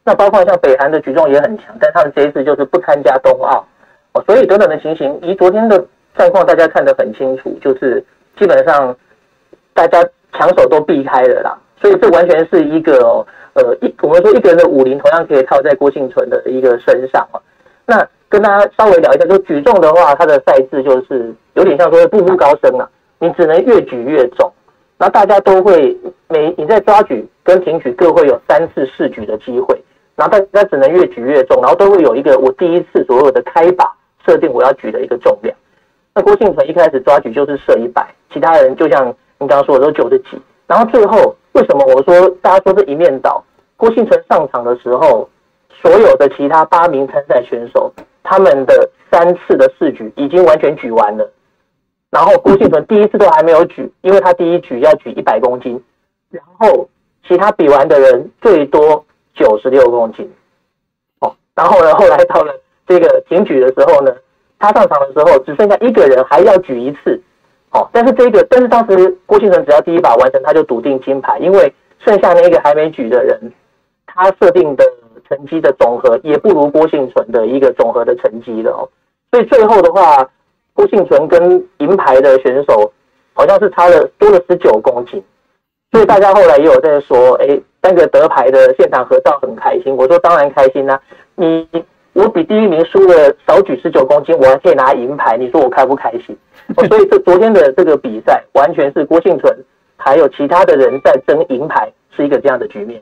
[0.06, 3.66] 那包括像北韩的举重也很强，但他们这一次就是不参加冬奥，
[4.12, 5.86] 哦，所以等等的情形，以昨天的
[6.18, 8.04] 战况大家看得很清楚，就是
[8.38, 8.96] 基本上
[9.74, 17.40] 大家抢手都避开了啦，所以这完全是一个呃一我们说一个人的武林同样可以套在郭婞淳的一个身上啊。
[17.86, 22.90] 那跟大家稍微聊一下，就举重的话，它的赛制就是有点像说步步高升啊，
[23.20, 24.52] 你只能越举越重，
[24.98, 29.82] 那大家都会每你在抓举跟挺举各会有三次试举的机会。
[30.16, 33.92] 然后大家只能越举越重，然后都会有一个我第一次所有的开把
[34.26, 35.56] 设定我要举的一个重量。
[36.14, 39.08] 那郭婞淳一开始抓举就是设一百，其他人就像
[39.40, 40.40] 你刚刚说的都九十几。
[40.68, 43.44] 然后最后为什么我说大家说是一面倒？
[43.76, 45.28] 郭婞淳上场的时候，
[45.82, 51.28] 所有的其他八名参赛选手，他们的三次的试举已经完全举完了，
[52.12, 55.84] 然后郭婞淳第一次都还没有举，因为他第一举要举一百公斤，
[56.30, 56.88] 然后
[57.28, 59.04] 其他比完的人最多。
[59.36, 60.32] 九十六公斤，
[61.20, 62.54] 哦，然后呢，后来到了
[62.86, 64.14] 这个挺举的时候呢，
[64.60, 67.20] 他上场的时候只剩下一个人还要举一次，
[67.72, 73.52] 哦，但是这个，但是当时郭婞淳只要第一把完成，他就笃定金牌，因为剩下那个还没举的人，
[74.06, 74.86] 他设定的
[75.28, 78.88] 成绩的总和也不如郭婞淳的一个总和的成绩的哦，
[79.32, 80.30] 所以最后的话，
[80.74, 82.92] 郭婞淳跟银牌的选手
[83.34, 85.24] 好像是差了多了十九公斤，
[85.92, 87.60] 所以大家后来也有在说，哎。
[87.84, 91.02] 三个得牌的现场合照很开心，我说当然开心啦、啊。
[91.36, 91.68] 你
[92.14, 96.38] 我比第一名输了少举十九公斤，我还可以拿银牌，你说我开不开心？
[96.88, 99.54] 所以这昨天的这个比赛完全是郭婞淳
[99.98, 103.02] 还有其他的人在争银牌，是一个这样的局面。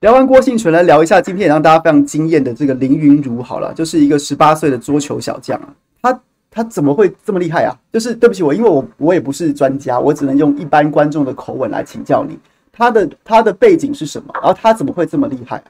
[0.00, 5.68] 聊完郭婞淳，来聊一下今天也让大家非常惊艳的这个林云如好了，就是一个十八岁的桌球小将啊，
[6.00, 7.76] 他他怎么会这么厉害啊？
[7.92, 12.38] 就是对不起我，因为我我也不是专家，我只能用一般观众的口吻来请教你。
[12.72, 14.32] 他的他的背景是什么？
[14.34, 15.62] 然后他怎么会这么厉害？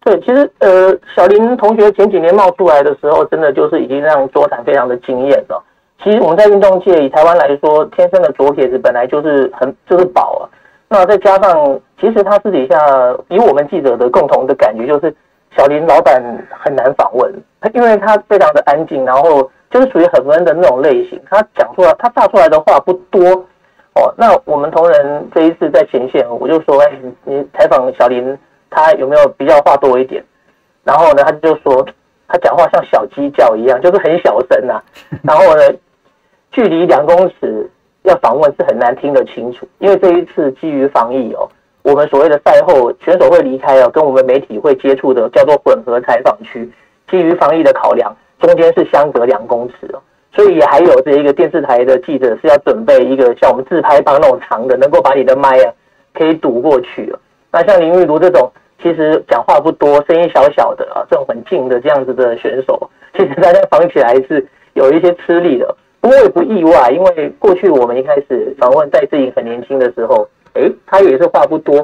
[0.00, 5.62] 对，其实呃，小林同学前几年冒出来的时候，真的就是已经让桌坛非常的惊艳了。
[6.02, 10.42] 其实我们在运动界以台湾来说，天生的左撇子本来就是很就是宝啊。
[10.88, 12.78] 那再加上，其实他私底下
[13.28, 15.12] 以我们记者的共同的感觉，就是
[15.56, 21.20] 小林老板很难访问，他因为他非常的安静，然后就是属于很闷的那种类型。
[21.28, 23.44] 他讲出来，他炸出来的话不多。
[23.96, 26.92] 哦，那我们同仁这一次在前线，我就说，哎，
[27.24, 28.36] 你采访小林，
[28.68, 30.22] 他有没有比较话多一点？
[30.84, 31.82] 然后呢，他就说，
[32.28, 34.84] 他讲话像小鸡叫一样，就是很小声啊。
[35.24, 35.62] 然后呢，
[36.52, 37.68] 距离两公尺
[38.02, 41.48] 要访问是很难听得清楚，因为这一次基于防疫哦，
[41.82, 46.70] 我们所谓的赛后选手会离开哦，跟我们媒体会接触的叫做混合采访区，
[47.10, 50.02] 基于防疫的考量，中间是相隔两公尺哦。
[50.36, 55.72] 所以还有这一个电视台的记者是要准备一个像我们自拍棒那种长的，能够把你的麦啊
[56.12, 57.10] 可以堵过去。
[57.50, 62.78] 那像林昀儒这种，其实讲话不多，声音小小的啊，这种很静的这样子的选手，
[63.16, 65.74] 其实大家防起来是有一些吃力的。
[66.02, 71.76] 不过也不意外，因为过去我们一开始访问戴志颖很年轻的时候，诶，他也是话不多。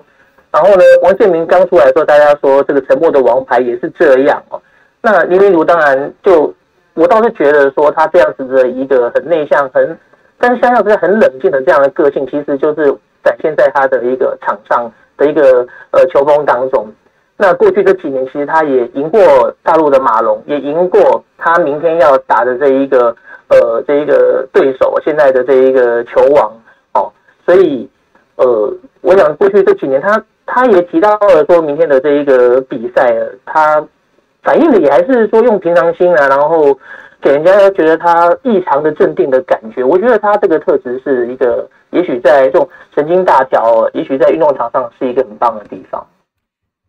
[0.51, 4.61] 然后呢，王建明刚出来的时候，大家说这个沉默的王牌也是这样哦。
[5.01, 6.53] 那林昀儒当然就。
[6.95, 9.99] 我倒是觉得说他这样子的一个很内向、很
[10.39, 16.87] 但是相较之下很冷静的这样的个性，其实就是展现在他的一个场上的一个呃球风当中。
[17.37, 19.21] 那过去这几年，其实他也赢过
[19.63, 23.17] 大陆的马龙，也赢过他明天要打的这一个
[23.49, 26.53] 呃这一个对手，现在的这一个球王
[26.93, 27.11] 哦。
[27.47, 27.89] 所以
[28.37, 33.17] 呃，我想过去这几年，他他也提到了说明天的这一个比赛，
[33.47, 33.83] 他。
[34.43, 36.77] 反映的也还是说用平常心啊，然后
[37.21, 39.85] 给人家觉得他异常的镇定的感觉。
[39.85, 46.05] 我觉得他这个特质是一个，也许在这种神经大条，也许在运动场上是一个很棒的地方。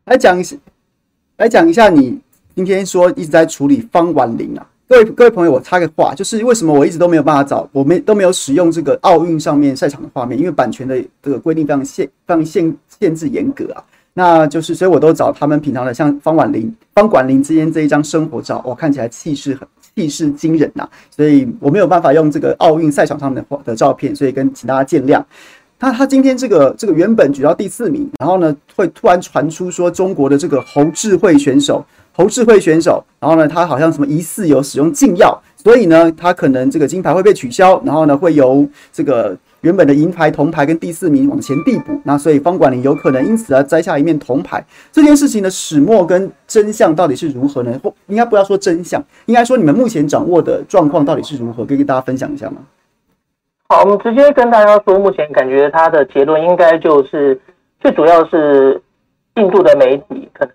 [0.06, 0.58] 来讲一下，
[1.38, 2.20] 来讲一下，你
[2.56, 13.84] 今天说一直在处理方婉玲啊，各位各位朋友，我插个话，就是为什么我一直都没有办法找，我们都没有使用这个奥运上面赛场的画面，因为版权的这个规定非常限，非常限限制严格啊。
[14.16, 25.24] 那就是，所以我都找他们平常的，像方婉玲、方管玲之间这一张生活照，我看起来气势很气势惊人呐、所以我没有办法用这个奥运赛场上的的照片，所以跟请大家见谅。
[25.80, 39.36] 那他今天这个这个原本举到第四名，然后呢会突然传出说中国的这个侯智慧选手，侯智慧选手，然后呢他好像什么疑似有使用禁药，所以呢他可能这个金牌会被取消，然后呢会由这个。
[39.64, 44.62] 原本的银牌、铜牌跟第四名往前递补，那所以方管林有可能因此而摘下一面铜牌。
[44.92, 47.80] 这件事情的始末跟真相到底是如何呢？
[47.82, 51.64] 或应该不要说真相，应该说你们目前掌握的状况到底是如何？
[51.64, 52.58] 可以跟大家分享一下吗？
[53.70, 57.40] 好，我们直接跟大家说，目前感觉他的结论应该就是
[57.80, 58.82] 最主要是
[59.36, 60.54] 印度的媒体可能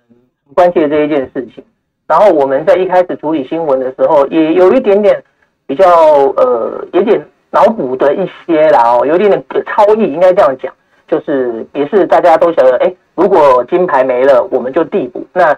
[0.52, 1.64] 关切这一件事情。
[2.06, 5.24] 然后我们在一开始处理新闻的时候，也有一点点
[5.66, 5.86] 比较
[6.36, 7.26] 呃，有点。
[7.50, 10.72] 脑补的一些啦哦，有点点超意，应该这样讲，
[11.06, 15.24] 就是也是大家都晓得，哎，如果金牌没了，我们就递补。
[15.32, 15.56] 那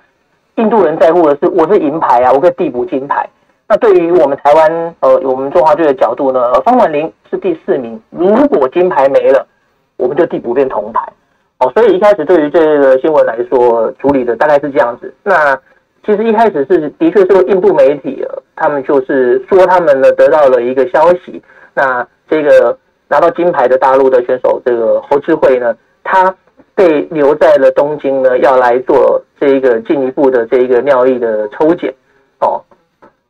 [0.54, 3.28] 印度人在乎的是，我是银牌啊，我可以递补金牌。
[3.68, 9.46] 那对于我们台湾呃，我们中华队的角度呢，方婉玲是第四名，如果金牌没了，
[9.96, 11.00] 我们就递补变铜牌。
[11.58, 15.12] 哦，所以一开始对于这个新闻来说，处理的大概是这样子。
[15.22, 15.56] 那
[16.04, 18.24] 其实一开始是的确是印度媒体，
[18.56, 21.42] 他们就是说他们呢得到了一个消息。
[21.80, 22.76] 那这个
[23.08, 25.74] 拿到金牌的大陆的选手，这个侯智慧呢，
[26.04, 26.34] 他
[26.74, 31.92] 被留在了东京呢，要来做这一个进一步的这一个尿液的抽检
[32.40, 32.62] 哦。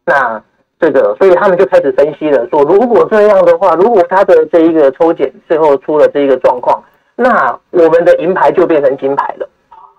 [0.05, 0.43] 那
[0.81, 6.83] 这个，所以他们就开始分析了，说如果这样的话，如果他的这一个抽检最后出了这一个状况，
[7.15, 9.49] 那我们的银牌就变成金牌了。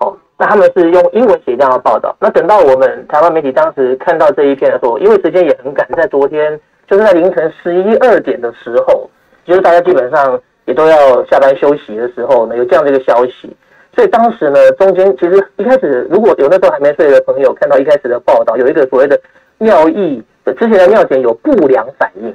[0.02, 2.14] 哦，那他们是用英文写这样的报道。
[2.20, 6.60] 那等到我们台湾媒体当时看到这一篇的时候，因为时间也很赶，在昨天。
[6.92, 9.10] 就是在凌晨十一二点的时候，
[9.46, 13.50] 就是大家基本上也都要下班休息的时候呢，有这样的一个消息。
[13.96, 19.18] 所以当时呢，中间其实一开始如果有那时候还没睡的朋友看到一开始的报道，有一个所谓的
[19.58, 22.28] 尿液之前的尿检有不良反应，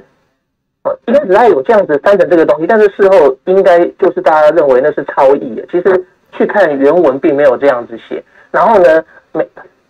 [1.05, 5.63] 一开始他有这样子翻成这个东西，但是事后应该就是大家认为那是超译。
[5.71, 8.23] 其实去看原文并没有这样子写。
[8.49, 9.47] 然后呢，没。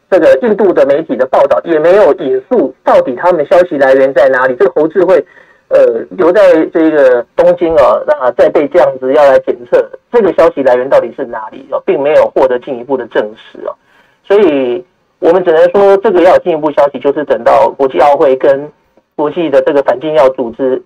[0.09, 4.55] 这个印度的媒体的报道也没有引述到底他们消息来源在哪里。
[4.57, 5.23] 这个侯智慧，
[5.67, 13.75] 呃，留在这个东京啊，那再被这样子要来检测，这个消息来源到底是哪里啊，并没有获得进一步的证实啊。
[14.23, 14.85] 所以
[15.19, 18.71] 我们只能说，这个要有进一步消息，就是等到国际奥会跟
[19.15, 20.81] 国际的这个反禁药组织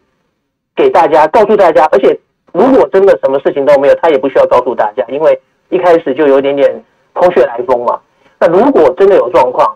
[0.75, 1.87] 给大家告诉大家。
[1.91, 2.19] 而且
[2.53, 7.99] 如果真的什么事情都没有，他也不需要告诉大家，因为一开始就有点点空穴来风嘛。
[8.43, 9.71] 那如果真的有状况，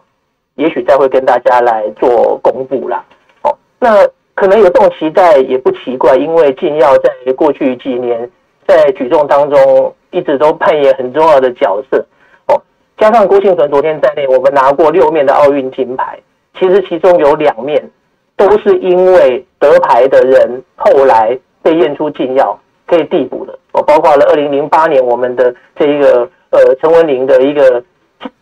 [0.56, 3.06] 也许再会跟大家来做公布啦。
[3.44, 4.04] 哦，那
[4.34, 8.28] 可能有这种期待也不奇怪，因为禁药在过去几年
[8.68, 12.04] 在举重当中一直都扮演很重要的角色。
[12.48, 12.60] 哦，
[12.98, 16.18] 加上郭婞淳昨天在内，我们拿过六面的奥运金牌，
[16.60, 17.88] 其实其中有两面
[18.36, 23.54] 都是因为得牌的人后来被验出禁药可以递补的。
[23.74, 27.84] 哦，包括了二零零八年我们的这一个呃陈文玲的一个。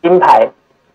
[0.01, 0.49] 金牌，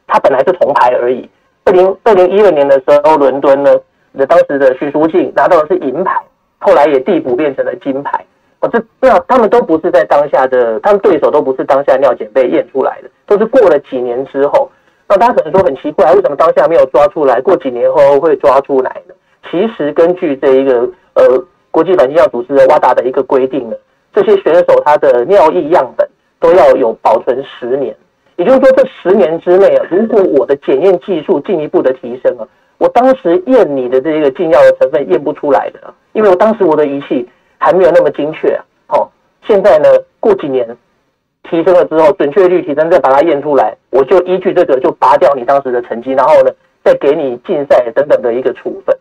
[0.06, 1.28] 他本来是铜牌而已。
[1.64, 3.74] 二零二零一二年的时候，伦敦呢，
[4.12, 6.18] 那当时的许淑净拿到的是银牌，
[6.58, 8.24] 后来也递补变成了金牌。
[8.60, 14.70] 哦，这这他们都不是在当下的，他们对手都不是当下尿检被验出来的，都是过了几年之后。
[15.06, 19.14] 那大家可能说很奇怪，为什么当下没有抓出来，过几年后会抓出来呢？
[19.50, 20.80] 其实根据这一个
[21.14, 23.76] 呃国际反禁药组织的 WADA 的一个规定呢，
[24.12, 26.08] 这些选手他的尿液样本
[26.40, 27.94] 都要有保存十年。
[28.38, 32.46] 也就是说，这十年之内啊，如果我的检验技术进一步的提升啊，
[32.78, 37.28] 我当时验你的这个禁药的成分验不出来的，因为我当时我的仪器
[37.58, 38.64] 还没有那么精确啊。
[38.86, 39.12] 好，
[39.44, 39.88] 现在呢，
[40.20, 40.64] 过几年
[41.50, 46.52] 提升了之后，准确率提升，再把它验出来，我就依据这个就拔掉你当时的成绩，然后呢，
[46.84, 48.96] 再给你禁赛等等的一个处分。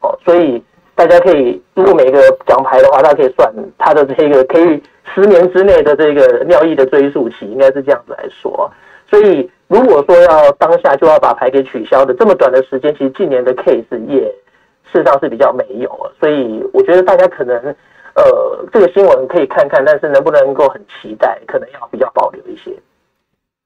[0.00, 0.62] 哦，所以
[0.94, 4.82] 大家可以，如果每个奖牌的话，大家可以算它的这个可以。
[5.14, 8.68] 十年之内的这个尿液的追溯期，应该是这样子来说。
[9.06, 14.22] 所以，如果说要当下就要把牌给取消的这么短的时间，其实近年的 case 也
[14.90, 15.90] 事实上是比较没有。
[16.18, 17.54] 所以，我觉得大家可能
[18.14, 22.72] 呃，这个新闻可以看看，但是能不能够很期待，可能要比较保留一些。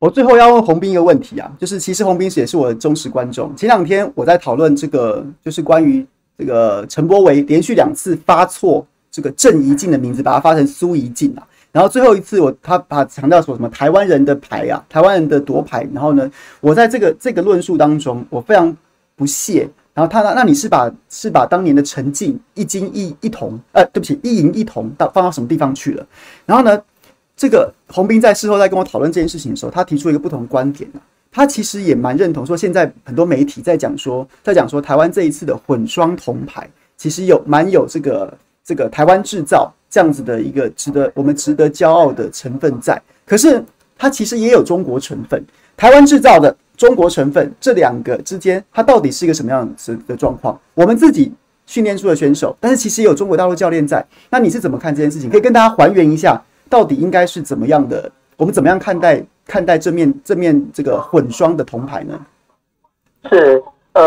[0.01, 3.55] 我最后要问洪斌一个问题啊，就是其实洪斌也是我的忠实观众。
[3.55, 6.05] 前两天我在讨论这个，就是关于
[6.39, 8.87] 这个陈柏惟连续两次发错。
[9.11, 11.43] 这个郑怡静的名字，把它发成苏怡静啊。
[11.73, 15.89] 然后最后一次我他把强调说什么台湾人的牌啊，台湾人的夺牌。
[15.95, 16.31] 然后呢，
[16.61, 18.77] 我在这个这个论述当中，我非常
[19.17, 26.07] 不屑，然后他那那你是把是把当年的陈静一金一一铜，呃，对不起，一银一铜到放到什么地方去了？
[26.45, 26.81] 然后呢，
[27.35, 30.89] 这个洪斌在事后在跟我讨论这件事情的时候，他提出一个不同观点，
[31.31, 43.01] 他其实也蛮认同说，现在很多媒体在讲说，在讲说台湾这一次的混双铜牌，其实有蛮有这个这个台湾制造这样子的一个值得我们值得骄傲的成分在。
[43.27, 43.65] 可是
[43.97, 45.45] 它其实也有中国成分，
[45.77, 46.57] 台湾制造的。
[46.79, 50.57] 中国成分这两个之间，它到底是一个什么样子的状况？
[50.75, 51.33] 我们自己
[51.67, 54.07] 训练出的选手，但是其实也有中国大陆教练在。
[54.31, 55.29] 那你是怎么看这件事情？
[55.29, 58.09] 可以跟大家还原一下，到底应该是怎么样的？
[58.37, 62.21] 我们怎么样看待看待这面这面这个混双的铜牌呢？
[63.29, 63.61] 是
[63.95, 64.05] 呃，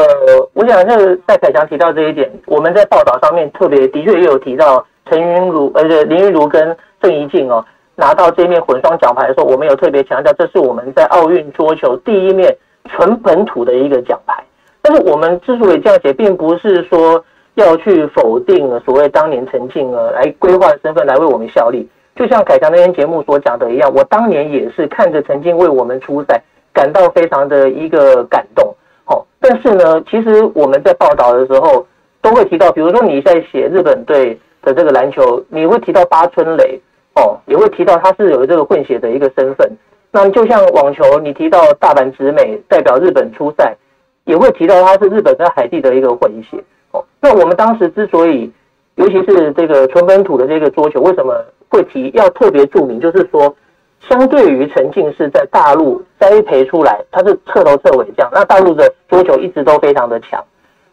[0.54, 7.66] 我想是在凯翔提到这一点，我们在报道上面特别的确也有提到陈云儒，呃，林云儒跟郑怡静哦。
[7.96, 12.56] 拿到这面混双奖牌的时候，我们有特别强调，这是我们在奥运桌球第一面
[12.90, 14.42] 纯本土的一个奖牌。
[14.82, 17.24] 但是我们之所以这样写，并不是说
[17.56, 21.88] 要去否定所谓当年陈静儿来归化的身份来为我们效力。
[22.16, 26.42] 就像凯翔那天节目所讲的一样，我当年也是看着曾经为我们出赛，
[26.74, 28.76] 感到非常的一个感动。
[29.04, 31.86] 好，但是呢，其实我们在报道的时候
[32.22, 36.82] 都会提到，比如说你在写日本队的这个篮球，你会提到八村垒。
[37.14, 39.70] 哦，也会提到他是有这个混血的一个身份。
[40.12, 43.76] 那就像网球，你提到大阪直美代表日本出赛，
[44.24, 46.64] 也会提到他是日本跟海地的一个混血。
[46.92, 48.50] 哦，那我们当时之所以，
[48.96, 51.36] 尤其是这个纯本土的这个桌球，为什么
[51.72, 53.00] 会提要特别注明？
[53.00, 53.56] 就是说，
[54.02, 58.30] 相对于陈静是在大陆栽培出来，他是彻头彻尾这样。
[58.32, 60.40] 那大陆的桌球一直都非常的强，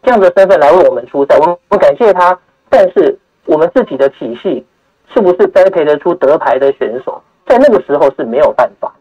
[0.01, 2.35] 这样的身份来为我们出赛，我们感谢他。
[2.67, 3.15] 但是
[3.45, 4.65] 我们自己的体系。
[5.11, 8.93] 是不是栽培得出得牌的选手，在那个时候是没有办法。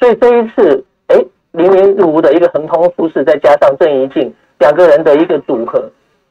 [0.00, 5.86] 所以这一次，哎，林昀儒的一个横空出世，再加上郑怡静两个人的一个组合，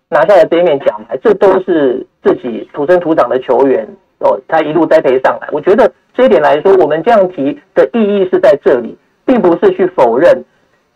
[0.10, 3.88] 拿下了这一面奖牌，这都是自己土生土长的球员
[4.22, 5.48] 哦，他一路栽培上来。
[5.52, 10.44] 我觉得这一点来说，我们这样提的意义是在这里，并不是去否认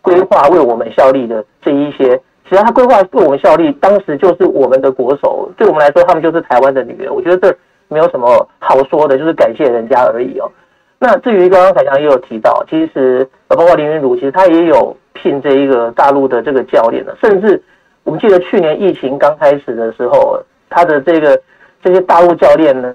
[0.00, 2.20] 规划为我们效力的这一些。
[2.48, 7.14] 只要他规划为我们效力，当时就是我们的国手，对我们来说，他们就是台湾的女人。
[7.14, 7.56] 我觉得这。
[7.88, 8.26] 没有什么
[8.58, 10.50] 好说的，就是感谢人家而已哦。
[10.98, 17.62] 那至于刚刚凯翔也有提到，其实包括林云儒，其实他也有聘这一个大陆的这个教练的，甚至
[18.02, 20.36] 我们记得去年疫情刚开始的时候，
[20.68, 21.40] 他的这个
[21.86, 22.92] 这些大陆教练呢，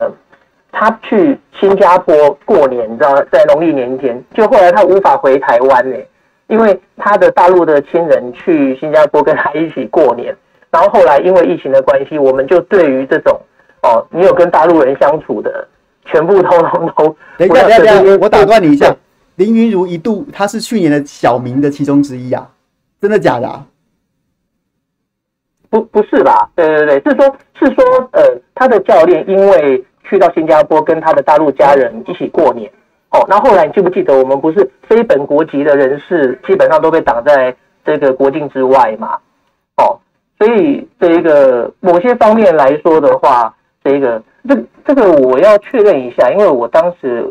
[0.00, 0.12] 嗯，
[0.70, 2.14] 他去新加坡
[2.44, 5.96] 过年，你知道，在农历年前，就后来他无法回台湾呢，
[6.48, 10.36] 因为他的大陆的亲人去新加坡跟他一起过年，
[10.70, 13.40] 然后后来因为疫情的关系，我们就对于这种。
[13.82, 15.66] 哦，你有跟大陆人相处的，
[16.04, 17.16] 全部通通都。
[17.38, 18.94] 等一下，等一下，我打断你一下。
[19.36, 22.50] 林云如一度他是去年的小明的其中之一啊，
[23.00, 23.64] 真的假的啊？
[25.80, 26.48] 不，不是吧？
[26.54, 28.22] 对对对，是说，是说，呃，
[28.54, 32.70] 他的教练因为去到新加坡跟他的大陆家人一起过年。
[33.10, 37.54] 哦，那后来你记不记得，我们不是非本国籍的人士基本上都被挡在
[37.84, 39.16] 这个国境之外嘛？
[39.76, 39.98] 哦，
[40.38, 43.52] 所以这一个某些方面来说的话。
[43.84, 47.24] 这一个，这这个我要确认一下，因为我当时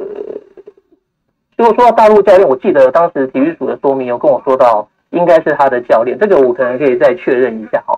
[1.58, 7.94] 如果说到大陆教练，我记得当时体育组的说明有跟我说到，应该是他的教练，这个我可能可以再确认一下哈。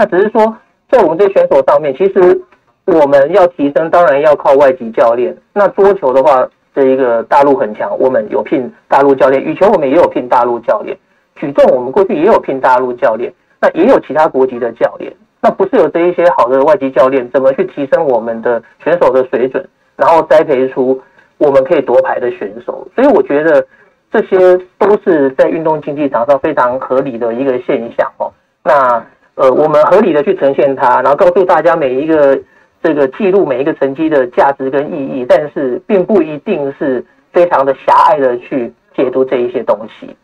[0.00, 0.56] 那只是说，
[0.88, 2.40] 在我们这选手上面，其实
[2.86, 5.36] 我们要提升，当然要靠外籍教练。
[5.52, 10.96] 那桌球的话，这一个大陆很强，我们有聘大陆教练；羽球我们也有聘大陆教练；
[11.34, 13.30] 举重我们过去也有聘大陆教练，
[13.60, 15.12] 那也有其他国籍的教练。
[15.42, 19.62] 那不是有这一些好的外籍教练，怎么去提升我们的选手的水准，
[19.96, 20.98] 然后栽培出
[21.36, 22.88] 我们可以夺牌的选手？
[22.94, 23.62] 所以我觉得
[24.10, 28.32] 这些都是在运动竞技场上非常合理的一个现象哦。
[28.64, 32.38] 那呃，我们合理的去呈现它，然后告诉大家每一个
[32.82, 40.14] 这个记录每一个成绩的价值跟意义，但是并不一定是非常的狭隘的去解读这一些东西。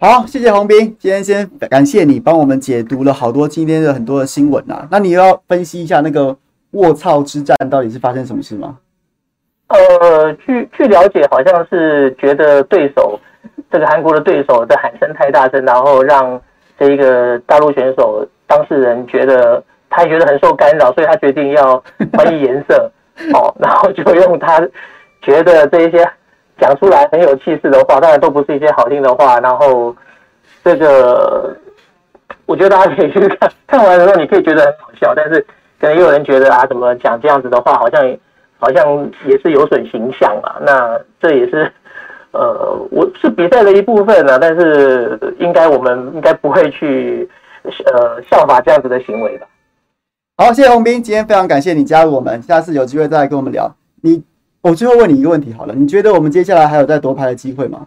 [0.00, 4.86] 好，谢谢洪斌，今天先感谢你帮我们解读了好多今天的很多的新闻啊。
[4.90, 6.36] 那你要分析一下那个
[6.70, 8.78] 卧槽之战到底是发生什么事吗？
[9.66, 13.18] 呃，据据了解，好像是觉得对手
[13.70, 16.40] 这个韩国的对手的喊声太大声，然后让
[16.78, 21.82] 这一个大陆选手当事人觉得他觉得很受干扰，所以他决定要
[22.16, 22.90] 换一颜色
[23.34, 24.60] 哦，然后就用他
[25.22, 26.08] 觉得这一些。
[26.60, 29.38] 讲出来很有气势的话，当然都不是一些好听的话。
[29.38, 29.94] 然后，
[30.64, 31.56] 这个
[32.46, 35.40] 我觉得大家可以去看，看完的时候你可以觉得很好笑，但是
[35.80, 38.02] 可能也有人觉得啊，怎么讲这样子的话，好像
[38.58, 40.56] 好像也是有损形象啊。
[40.62, 41.70] 那这也是
[42.32, 47.28] 呃，我是比赛的一部分呢，但是应该我们应该不会去
[47.86, 49.46] 呃效法这样子的行为吧。
[50.36, 53.74] 好，谢谢洪斌，今天非常感谢你加入我们，下次有机会再来跟我们聊。
[54.02, 54.22] 你，
[54.60, 57.86] 我最后问你一个问题好了，你觉得我们接下来还有再夺牌的机会吗？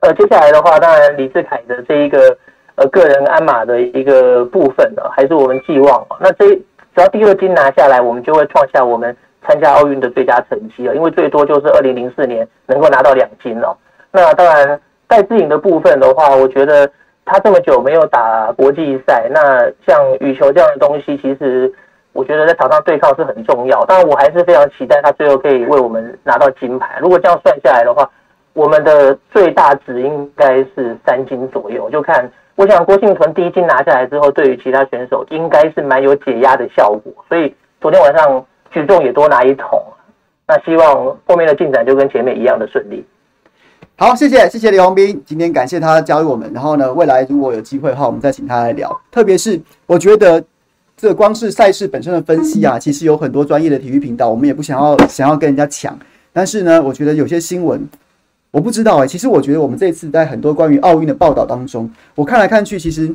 [0.00, 2.36] 呃，接下来的话，当然李志凯的这一个
[2.74, 6.06] 呃个人鞍马的一个部分呢，还是我们寄望。
[6.20, 6.62] 那这只
[6.96, 9.16] 要第二金拿下来，我们就会创下我们
[9.46, 13.76] 参加奥运的最佳成绩了，因为最多就是二零零四年能够拿到两金哦。
[14.12, 16.90] 那当然戴资颖的部分的话，我觉得。
[17.22, 21.72] 他这么久没有打国际赛，那像羽球这样的东西，其实
[22.12, 23.84] 我觉得在场上对抗是很重要。
[23.84, 26.98] 当然，我还是非常期待他最后可以为我们拿到金牌。
[27.00, 28.10] 如果这样算下来的话，
[28.52, 31.88] 我们的最大值应该是三金左右。
[31.90, 37.12] 就看，我想郭婞淳第一金拿下来之后，对于其他选手应该是蛮有解压的效果。
[37.28, 39.82] 所以昨天晚上举重也多拿一桶。
[40.46, 43.04] 那希望后面的进展就跟前面一样的顺利。
[43.96, 46.50] 好，谢谢谢谢李宏斌，今天感谢他加入我们。
[46.52, 49.00] 然后呢，未来如果有机会的话，我们再请他来聊。
[49.10, 50.42] 特别是我觉得，
[50.96, 55.96] 这光是赛事本身的分析啊，其实有很多专业的体育频道，我们也不想要想要跟人家抢。
[56.32, 57.86] 但是呢，我觉得有些新闻，
[58.50, 63.14] 我不知道哎、其实我觉得我们这次在很多关于奥运的报道当中，我看来看去，其实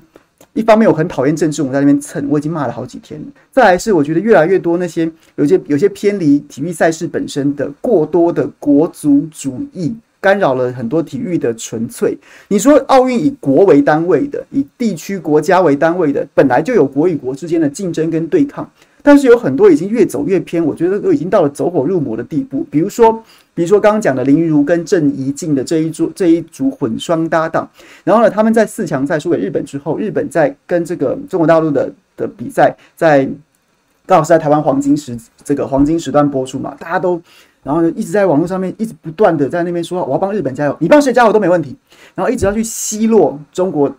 [0.55, 3.27] 一方面我很讨厌政治，我在那边蹭，我已经骂了好几天了。
[3.51, 9.93] 再来是我觉得越来越多那些有些有些偏离体育赛事本身的过多的国足主义。
[10.25, 12.17] 干扰了很多体育的纯粹。
[12.47, 18.67] 你说奥运以国为单位的，以地区国家为单位的，本来就有国与国之间的竞争跟对抗，
[19.03, 22.65] 但是有很多已经越走越偏，我觉得都已经到了走火入魔的地步。
[22.71, 23.23] 比如说，
[23.53, 27.69] 比如说刚刚讲的林如跟郑怡静的这一组这一组混双搭档，
[28.03, 33.29] 然后呢，他们在四强赛输给日本之后，日本在跟这个中国大陆的的比赛，在
[34.07, 37.21] 刚好是在台湾黄金时这个黄金时段播出嘛，大家都。
[37.65, 41.75] 然后呢，一直在网络上面一直不断的在那边说，我要帮日本加油，你帮谁加油都没问题。
[42.13, 43.89] 然后一直要去奚落中国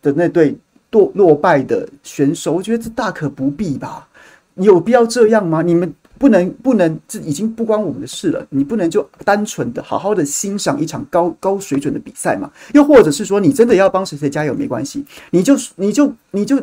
[0.00, 0.56] 的那对
[0.90, 4.08] 落落败的选手，我觉得这大可不必吧？
[4.54, 5.60] 有必要这样吗？
[5.60, 8.46] 你们不能不能，这已经不关我们的事了。
[8.48, 12.50] 你不能就单纯的好好的欣赏一场高高水准的比赛嘛？
[12.72, 16.58] 又或者是说，你真的要帮谁谁加油没关系，你就你就你就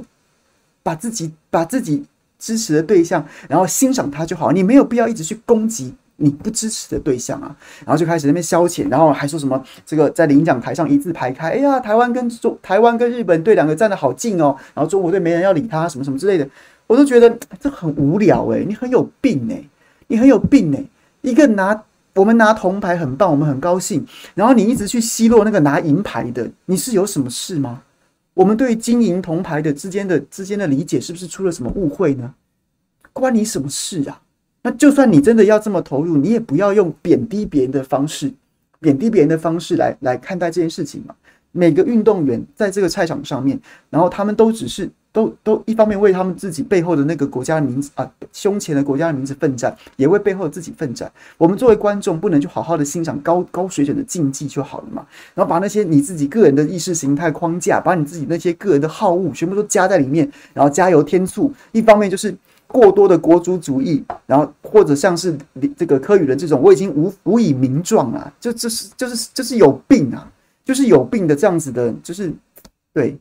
[0.82, 2.04] 把自己把自己
[2.40, 5.94] 支持的对象，然后欣赏他就好，你没有必要一直去攻击。
[6.18, 7.56] 你不支持的对象啊，
[7.86, 16.50] 然后就开始那边消遣，然后还说什么这个在领奖台上一字排开，哎呀，台湾跟中台湾跟日本队两个站得好近哦，然后中国队没人要理他，什么什么之类的，
[16.88, 19.70] 我都觉得这很无聊诶、欸，你很有病诶、
[20.08, 20.86] 你很有病诶、
[21.22, 21.84] 一个拿
[22.16, 27.84] 我们拿铜牌很棒，我们很高兴，然后你一直去奚落那个拿银牌的，你是有什么事吗？
[28.34, 32.34] 我们对金银铜牌的之间的之间的理解是不是出了什么误会呢？
[33.14, 34.22] 关你什么事啊？
[34.68, 38.30] 那就算你真的要这么投入，你也不要用贬低别人的方式，
[38.82, 41.16] 贬低别人的方式来来看待这件事情嘛。
[41.54, 43.58] 每个运动员在这个赛场上面，
[43.90, 51.10] 然后他们都只是都都一方面为他们自己背后的那个国家的名字啊，胸前的国家的名字奋战，也为背后的自己奋战。
[51.38, 55.08] 我们作为观众，不能就好好的欣赏高高水准的竞技就好了嘛？
[55.34, 61.54] 然后把那些你自己个人的意识形态框架，把你自己那些个人的好恶全部都加在里面，然后加油添醋。
[61.72, 62.36] 一方面就是。
[62.68, 65.36] 过多的国族主义，然后或者像是
[65.76, 70.30] 这个柯宇的这种，我已经无无以名状啊，就这是就是就是有病啊，
[70.64, 72.32] 就是有病的这样子的，就是
[72.94, 73.18] 对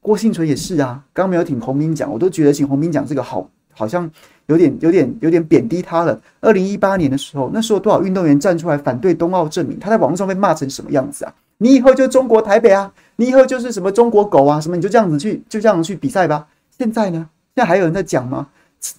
[0.00, 4.10] 郭婞淳也是啊，刚没有听泓彬讲，我都觉得请泓彬讲这个好，好像
[4.46, 6.18] 有点有点有点贬低他了。
[6.40, 11.34] 二零一八年的时候，那时候多少运动员站出来反对冬奥证明，他在网络上被骂成什么样子啊？
[11.58, 16.46] 你以后就中国台北啊，你以后就是什么中国狗啊，什么你就这样子去就这样子去比赛吧。
[16.78, 18.48] 现在呢，现在还有人在讲吗？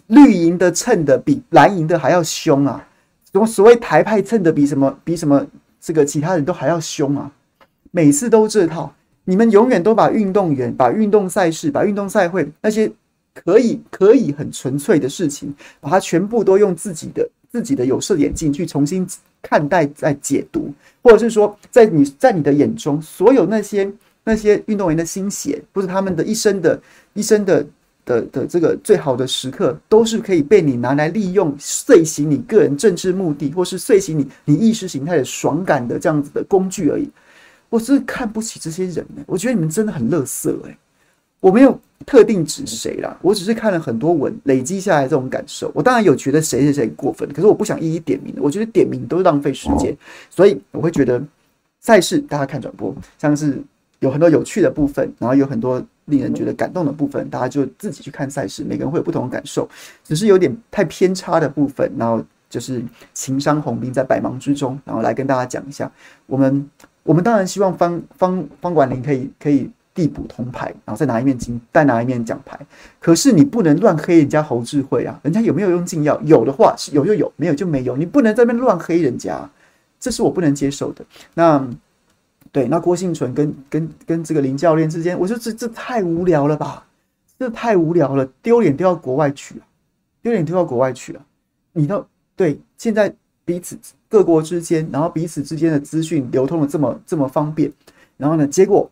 [0.08, 2.88] 绿营的蹭的比蓝营的还要凶啊！
[3.32, 5.46] 什么所谓台派蹭的比什么比什么
[5.80, 7.32] 这个其他人都还要凶啊！
[7.92, 12.92] 每次都这套，你们永远都把运动员、把运动赛事、把运动赛会那些
[13.34, 19.08] 可以可以很纯粹的事情，把它全部都用自己的自己的有色眼镜去重新
[19.42, 20.72] 看待、再解读，
[21.02, 23.92] 或者是说，在你在你的眼中，所有那些
[24.24, 26.80] 那些运动员的心血，不是他们的一生的
[27.14, 27.66] 一生的。
[28.12, 37.10] 的的这个最好的时刻，都是可以被你拿来利用，遂行你个人政治目的，或是遂行你你意识形态的爽感的这样子的工具而已。
[37.70, 40.78] 我是看不起这些人呢、欸，我觉得你们真的很乐色哎。
[41.40, 45.72] 我没有特定指谁啦，我只是看了很多文，累积下来这种感受。
[45.74, 48.36] 我当然有觉得谁谁谁过分，可是我不想一一点名。
[48.38, 49.96] 我觉得点名都是浪费时间，
[50.30, 51.24] 所以我会觉得
[51.80, 53.60] 赛事大家看转播，像是
[54.00, 55.82] 有很多有趣的部分，然后有很多。
[56.12, 59.68] 令人觉得感动的部分，大家就自己去看赛事，每个人会有不同的感受。
[60.04, 62.84] 只是有点太偏差的部分，然后就是
[63.14, 65.92] 情商红兵在百忙之中，然后来跟大家讲一下，
[66.28, 66.70] 我们
[67.04, 72.60] 我们当然希望方方方管林可以可以递补铜牌，然后再拿一面金，再拿一面奖牌。
[73.00, 76.20] 可是你不能乱黑人家侯智慧啊，人家有没有用禁药？
[76.24, 79.50] 有的话是有就有，没有就没有，你不能在那边乱黑人家，
[80.00, 81.06] 这是我不能接受的。
[81.34, 81.66] 那
[82.52, 86.86] 对，那郭婞淳跟跟跟这个林教练之间，我说这这太无聊了吧，
[87.40, 89.66] 这太无聊了，丢脸丢到国外去了，
[90.22, 91.26] 丢脸丢到国外去了。
[91.74, 93.14] 你都对，现在
[93.46, 93.78] 彼此
[94.10, 97.72] 各国之间，然后彼此之间的资讯流通的这么这么方便，
[98.18, 98.92] 然后呢，结果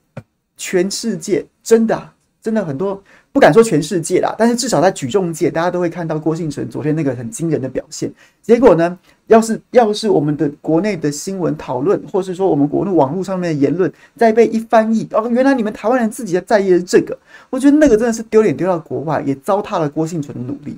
[0.56, 8.12] 全世界真的，真的很多不敢说全世界啦，但是至少在举重界，大家都会看到郭婞淳昨天那个很惊人的表现。
[8.42, 17.18] 结果呢，要是要是我们的国内的新闻讨论，或是说我们国内网络上面的言论再被一翻译，哦，原来你们台湾人自己在在意的是这个，
[17.50, 20.78] 我觉得那个真的是丢脸丢到国外，也糟蹋了郭婞淳的努力。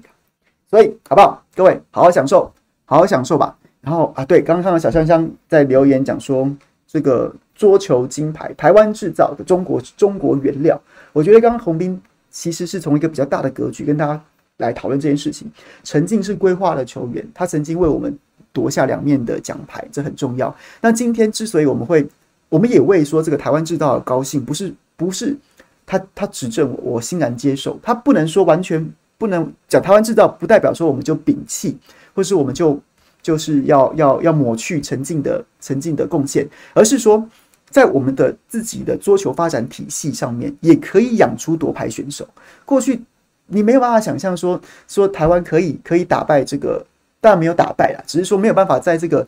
[0.70, 1.44] 所以好不好？
[1.54, 2.52] 各位好好享受，
[2.86, 3.56] 好好享受吧。
[3.82, 6.50] 然后啊，对，刚刚看到小香香在留言讲说，
[6.88, 10.82] 这个桌球金牌台湾制造的中国中国原料。
[11.14, 12.02] 我觉得刚刚洪斌
[12.32, 14.20] 其实是从一个比较大的格局跟大家
[14.58, 15.48] 来讨论这件事情。
[15.84, 18.18] 陈静是规划的球员，他曾经为我们
[18.52, 20.56] 夺下两面的奖牌，这很重要。
[20.82, 22.04] 那今天之所以我们会，
[22.50, 25.38] 我们也为说这个台湾制造而高兴，不是不是
[25.86, 27.80] 他他指正我，我欣然接受。
[27.84, 28.92] 他不能说完全。
[29.22, 31.78] 不能讲台湾制造，不代表说我们就摒弃，
[32.16, 32.82] 或是我们就
[33.22, 36.44] 就是要要要抹去陈静的陈静的贡献，
[36.74, 37.24] 而是说，
[37.72, 42.28] 在我们的自己的桌球发展体系上面，也可以养出夺牌选手。
[42.66, 43.02] 过去
[43.48, 46.86] 你没有办法想象说说台湾可以可以打败这个，
[47.20, 49.26] 当然没有打败啦，只是说没有办法在这个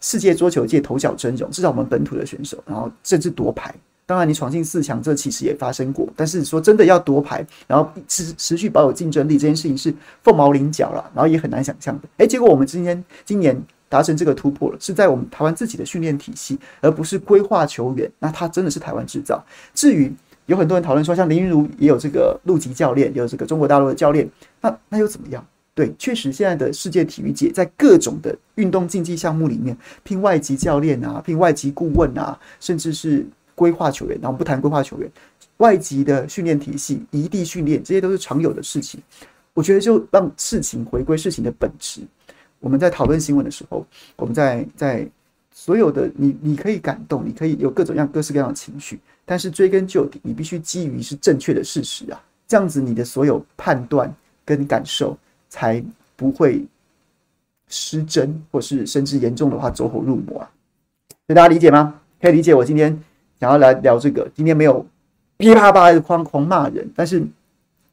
[0.00, 3.74] 世界桌球界头角峥嵘，至少我们本土的选手，然后甚至夺牌。
[4.06, 6.08] 当然，你闯进四强，这其实也发生过。
[6.16, 12.08] 但是说真的，要夺牌，然后持持续保有竞争力，这件事情是凤毛麟角了，然后也很难想象的。
[12.16, 13.54] 诶，结果我们今天今年
[13.88, 18.10] 达成这个突破了，是在我们台湾自己的训练体系，而不是规划球员。
[18.18, 19.44] 那他真的是台湾制造。
[19.74, 20.12] 至于
[20.46, 24.28] 有很多人讨论说，像林云儒也有这个陆籍教练，也有这个中国大陆的教练，
[24.60, 25.44] 那那又怎么样？
[25.74, 33.26] 对，确实现在的世界体育界在各种的运动竞技项目里面，聘外籍教练啊，聘外籍顾问啊，甚至是。
[33.58, 35.10] 规划球员，然后不谈规划球员，
[35.56, 39.02] 外籍的训练体系、异地训练，这些都是常有的事情。
[39.52, 42.02] 我觉得就让事情回归事情的本质。
[42.60, 43.86] 我们在讨论新闻的时候，
[44.16, 45.08] 我们在在
[45.52, 55.16] 所有的你，你可以感动，你可以有各种各样各式各样的情绪，但是追根究底，你必须基于是正确的事实啊，这样子你的所有判断跟感受
[55.48, 55.82] 才
[56.16, 56.64] 不会
[57.68, 60.50] 失真，或是甚至严重的话走火入魔啊。
[61.26, 62.00] 所以大家理解吗？
[62.20, 62.98] 可以理解我今天。
[63.40, 64.84] 想要来聊这个，今天没有
[65.36, 67.24] 噼里啪啪的狂狂骂人，但是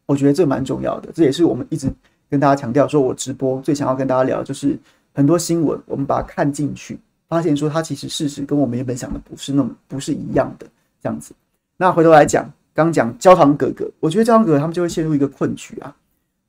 [0.08, 1.88] 我觉得这蛮重要的，这也是我们一直
[2.30, 4.78] 跟大家强调，说我直播最想要跟大家聊，就是
[5.14, 10.68] 很多新闻，我们把它看进去，发现说它其实事实跟我们原本想的不是那么不是一样的
[11.02, 11.34] 这样子。
[11.78, 15.96] 那回头来讲，刚讲焦糖哥哥，我觉得焦糖哥哥他们就会陷入一个困局啊，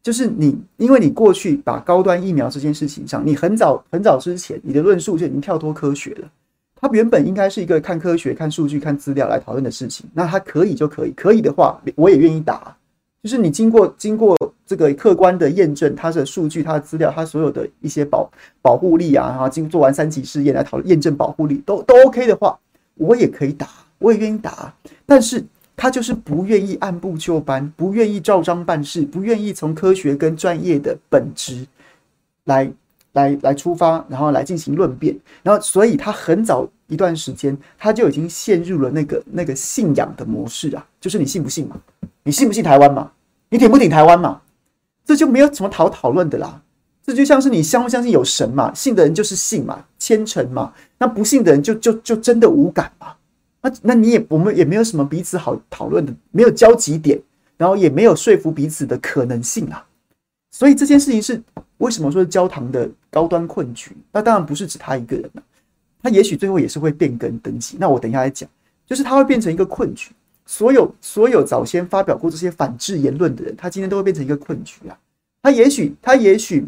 [0.02, 6.30] 就是你因为你过去把高端疫苗这件事情上，你很早很早之前你的论述就已经跳脱科学了。
[6.78, 10.06] 它原本应该是一个看科学、看数据、看资料来讨论的事情。
[10.12, 12.76] 那它可以就可以，可以的话，我也愿意打。
[13.26, 18.30] 就是你经过经过这个客观的验证，它的数据、它的资料、它所有的一些保
[18.62, 22.56] 保护力啊，然后经做完三级试验来讨论验证保护力，都都 OK 的话，
[22.94, 23.68] 我也可以打，
[23.98, 24.72] 我也愿意打。
[25.04, 25.44] 但是
[25.76, 31.66] 他就是不愿意按部就班，不愿意照章办事，不愿意从科学跟专业的本质
[32.44, 32.72] 来。
[33.12, 41.80] 来来出发，然后来进行论辩，然后所以他很早一段时间他就已经陷入了那个那个信仰的模式啊，就是你信不信嘛？
[42.24, 43.10] 你信不信台湾嘛？
[43.48, 44.40] 你挺不挺台湾嘛？
[45.04, 46.62] 这就没有什么讨讨论的啦。
[47.04, 48.74] 这就像是你相不相信有神嘛？
[48.74, 50.72] 信的人就是信嘛，虔诚嘛。
[50.98, 53.14] 那不信的人就就就真的无感嘛？
[53.62, 57.20] 那那你也我们也没有什么彼此好讨论的，没有交集点，
[57.56, 59.86] 然后也没有说服彼此的可能性啊。
[60.50, 61.40] 所以这件事情是
[61.78, 63.96] 为什么说是焦糖的高端困局？
[64.10, 65.42] 那当然不是指他一个人了，
[66.02, 67.76] 他也许最后也是会变更登记。
[67.78, 68.48] 那我等一下来讲，
[68.84, 70.10] 就是他会变成一个困局。
[70.46, 74.96] 所有所有早先发表过这些反制言论的人，他今天都会变成一个困局啊。
[75.42, 76.64] 他也许他也许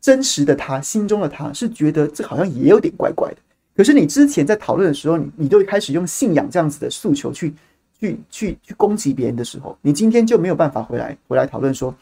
[0.00, 3.36] 真实的他心中的他是觉得这好像也有点怪怪的。
[3.76, 7.54] 可是你之前在讨论的时候，你你都开始用信仰这样子的诉求去
[8.00, 11.94] 去去去攻击别人的时候，你今天就没有办法回来回来讨论说。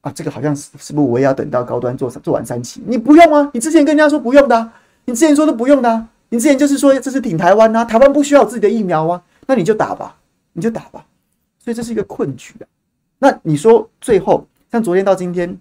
[0.00, 2.80] 啊，这个好像是不是我也要等到高端做做完三期？
[2.86, 4.70] 你不用啊，你之前跟人家说不用的，
[5.06, 10.14] 你之前说都不用的，你之前就是说这是挺台湾啊，台湾不需要自己的疫苗啊，那你就打吧，
[10.58, 11.06] 你就打吧。
[11.58, 12.66] 所以这是一个困局啊。
[13.18, 15.56] 那你说最后像昨天到今天，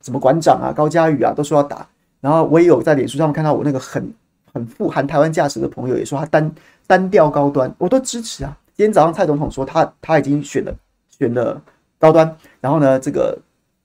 [0.00, 1.86] 什么馆长啊、高嘉宇啊都说要打，
[2.20, 4.12] 然后我也有在脸书上看到我那个很
[4.52, 6.54] 很富含台湾价值的朋友也说他单
[6.86, 8.56] 单调高端，我都支持啊。
[8.76, 10.74] 今天早上蔡总统说他他已经选了
[11.08, 11.60] 选了
[11.98, 13.38] 高端，然后呢，这个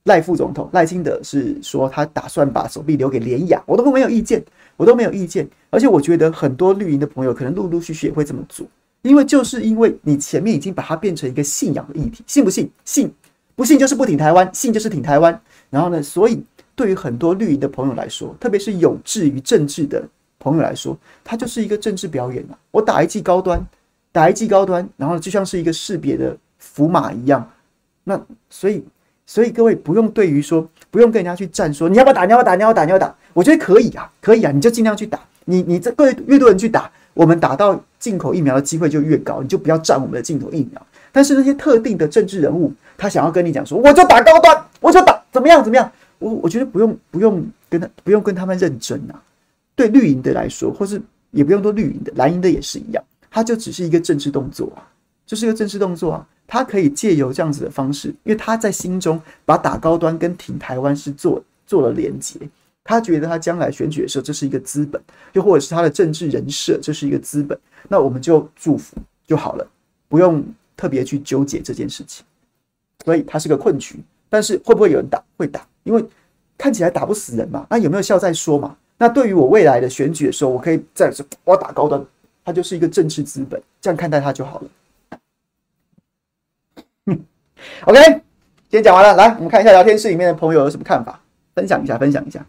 [0.03, 4.43] 赖副总统赖清德是说他打算把手臂留给连雅，我都没有意见，
[4.75, 5.47] 我都没有意见。
[5.69, 8.65] 而且我觉得很多绿营的朋友可能陆陆续续也会这么做，
[9.07, 12.69] 因为就是因为你前面已经把它变成一个信仰的议题，信不信？
[12.85, 13.11] 信，
[13.55, 15.41] 不信就是不挺台湾，信就是挺台湾。
[15.69, 16.43] 然后呢，所以
[16.75, 20.03] 对于很多绿营的朋友来说，特别是有志于政治的。
[20.39, 22.53] 朋友来说，它就是一个政治表演啊！
[22.69, 23.59] 我打一剂高端，
[24.11, 27.45] 打一剂高端，然后就像是一个识别的符码一样。
[28.03, 28.85] 那所以，
[29.25, 32.23] 所以各位不用对于说，不用跟人家去站说，你要不要打？
[32.25, 32.55] 你要不要打？
[32.55, 32.85] 你要打？
[32.85, 33.13] 你要打？
[33.33, 35.19] 我觉得可以啊，可以啊，你就尽量去打。
[35.45, 39.41] 你你这越越多人去打，我们打到进口疫苗的机会就越高。
[39.41, 40.87] 你就不要占我们的进口疫苗。
[41.11, 45.91] 但是那些特定的政治人物，他想要跟你讲说，我就打高端，我就打怎么样怎么样？
[46.19, 49.19] 我我觉得不用不用跟他不用跟他们认真啊。
[49.75, 51.01] 对绿营的来说，或是
[51.31, 54.85] 也不用说绿营的，蓝营的也是一样，它就只是一个政治动作啊，
[55.25, 56.25] 就是一个政治动作啊。
[56.49, 62.39] 他可以借由这样子的方式，因为他在心中把打高端跟挺台湾是做做了连接，
[62.87, 65.01] 他觉得他将来选举的时候这是一个资本，
[65.33, 67.59] 又或者是他的政治人设这是一个资本，
[67.89, 69.67] 那我们就祝福就好了，
[70.07, 70.41] 不用
[70.77, 72.25] 特别去纠结这件事情。
[73.03, 75.21] 所以他是个困局，但是会不会有人打？
[75.35, 76.01] 会打，因为
[76.57, 78.77] 看起来打不死人嘛，那有没有效再说嘛。
[78.97, 82.03] 那对于我未来的选举的时候，我可以再说，我打高端，
[82.45, 84.69] 他就是一个政治资本，这样看待他就好了。
[87.85, 88.21] OK，今
[88.69, 91.19] 天讲完了，来，我们看一下聊天室里面的朋友有什么看法，
[91.53, 92.45] 分享一下，分享一下。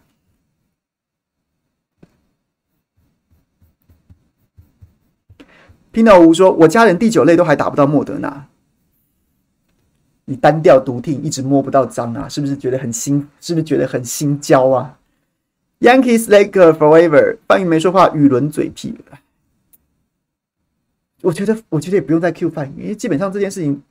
[5.91, 8.45] Pino 吴说：“我家人第九类都还打不到莫德纳，
[10.25, 13.27] 你单调独听，一直摸不到脏啊，是不是觉得很心？
[13.41, 14.97] 是不是觉得很心焦啊？”
[15.81, 18.93] Yankees Laker forever，范云没说话，语轮嘴皮。
[21.21, 23.81] 我觉得，我觉得也不用再 Q 范云，因为基本上这件事情，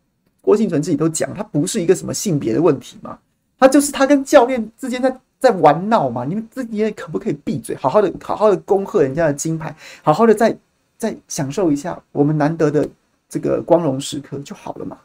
[0.41, 3.19] 郭婞淳自己都讲，他不是一个什么性别的问题嘛，
[3.59, 6.25] 他就是他跟教练之间在在玩闹嘛。
[6.25, 10.57] 你们自己也可不可以闭嘴，好好的好好的恭贺人家的金牌，好好的在
[10.99, 12.87] 再享受一下我们难得的
[13.29, 14.99] 这个光荣时刻就好了嘛。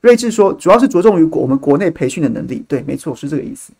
[0.00, 3.72] 睿智说，主要是着重于我们国内培训的能力，对，没错，是这个意思。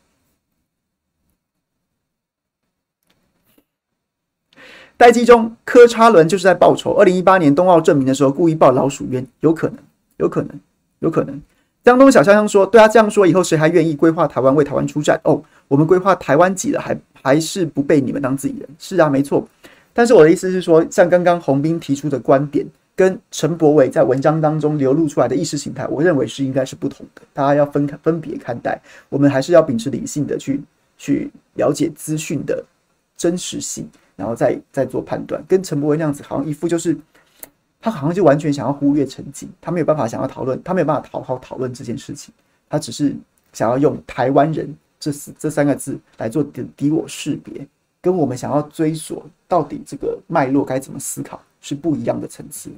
[4.97, 6.93] 待机中，科差伦就是在报仇。
[6.93, 9.79] 二零一八年冬奥证明的时候，故意报老鼠冤，有可能，
[10.19, 10.61] 有可能，
[11.01, 11.43] 有可能。
[11.83, 15.21] 江东小香香说：“对啊，这样说以后谁还愿意规划台湾为台湾出战？
[15.25, 18.69] 哦，我们规划台湾籍的，还还是不被你们当自己人？
[18.79, 19.45] 是啊，没错。
[19.93, 27.23] 但是我的意思是说，像刚刚洪斌提出的观点，跟陈柏伟在文章当中流露出来的意识形态，我认为是应该是不同的。
[27.33, 30.61] 大家要分开分别看待，我们还是要秉持理性的去
[30.97, 32.65] 去了解资讯的
[33.17, 36.97] 真实性。”然后再再做判断，跟陈柏伟那样子，好像一副就是
[37.81, 42.33] 他好像就完全想要忽略陈景，他没有办法想要讨论，他没有办法好好讨论这件事情，
[42.69, 43.17] 他只是
[43.55, 47.67] 想要用台湾人这四这三个字来做敌敌我识别，
[48.03, 52.69] 跟我们想要追索到底这个脉络该怎么思考是不一样的层次。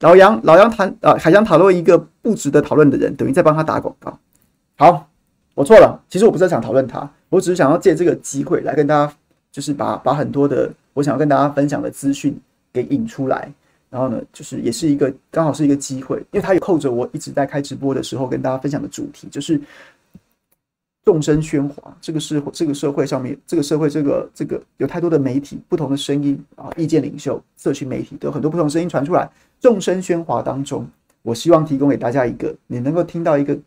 [0.00, 4.18] 老杨老杨谈啊，还想讨论一个不值得讨论的人，等于在帮他打广告。
[4.76, 5.08] 好，
[5.54, 7.10] 我错了，其实我不是想讨论他。
[7.30, 9.12] 我只是想要借这个机会来跟大家，
[9.50, 12.38] 就是把把很多的我想要跟大家分享的资讯
[12.72, 13.50] 给引出来，
[13.88, 19.58] 然后呢，就是也是一个刚好是一个机会，因为他也扣着我一直在开直播的时候跟大家分享的主题，就是
[21.04, 29.30] 众声喧哗，这个社会这个社会上面，这个社会这个这个有太多的媒体，不同的声音啊，意见领袖、社群媒体都有很多不同声音传出来，
[29.60, 30.88] 众声喧哗当中，
[31.22, 33.58] 我希望提供给大家一个，你能够听到一个。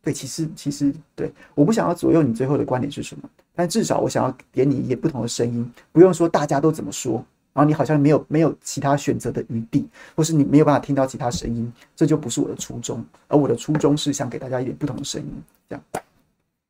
[0.00, 7.14] 对，其实其实对，我不想要左右你最后的观点是什么，但至少我想要给你一些不同的声音，不用说大家都怎么说，
[7.52, 15.84] 然后你好像没有没有其他选择的余地，或是你没有办法听到其他声音，这就不是我的初衷，而我的初衷是想给大家一点不同的声音，这样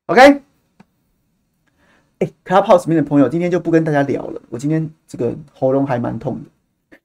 [0.08, 0.42] ，OK？
[2.18, 6.98] 哎，Clubhouse 里面的朋友，今天就不跟大家聊了，我今天这个喉咙还蛮痛的，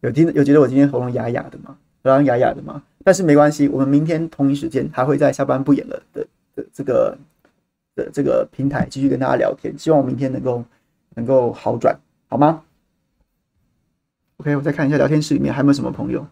[0.00, 1.78] 有听有觉得我今天喉咙哑哑的吗？
[2.04, 2.82] 喉咙哑哑的吗？
[3.04, 7.16] 但是没关系，我们明天同一时间还会在下班不演了的的这个
[7.94, 10.62] 的这个平台继续跟大家聊天，希望我明天能够
[11.14, 11.98] 能够好转，
[12.28, 12.62] 好吗
[14.36, 16.26] ？OK，我再看一下聊天室里面还有没有什么朋友。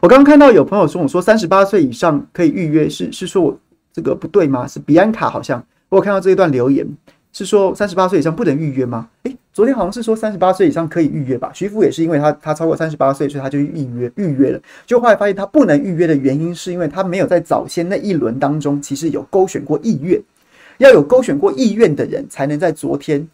[0.00, 3.58] 我刚刚看到有朋友说我说三十八岁以上可以预约，是是说我
[3.92, 4.66] 这个不对吗？
[4.66, 6.86] 是比安卡好像我有看到这一段留言
[7.32, 9.08] 是说三十八岁以上不能预约吗？
[9.24, 11.50] 诶，昨天好像是说三十八岁以上可以预约吧？
[11.52, 14.60] 徐福也是因为他他超过三十八岁，所以他就预约预约了。
[14.86, 20.20] 就后来发现他不能预约的原因，是因为他没有在早先那一轮当中，其实有勾选过意愿，
[20.78, 23.28] 要有勾选过意愿的人才能在昨天。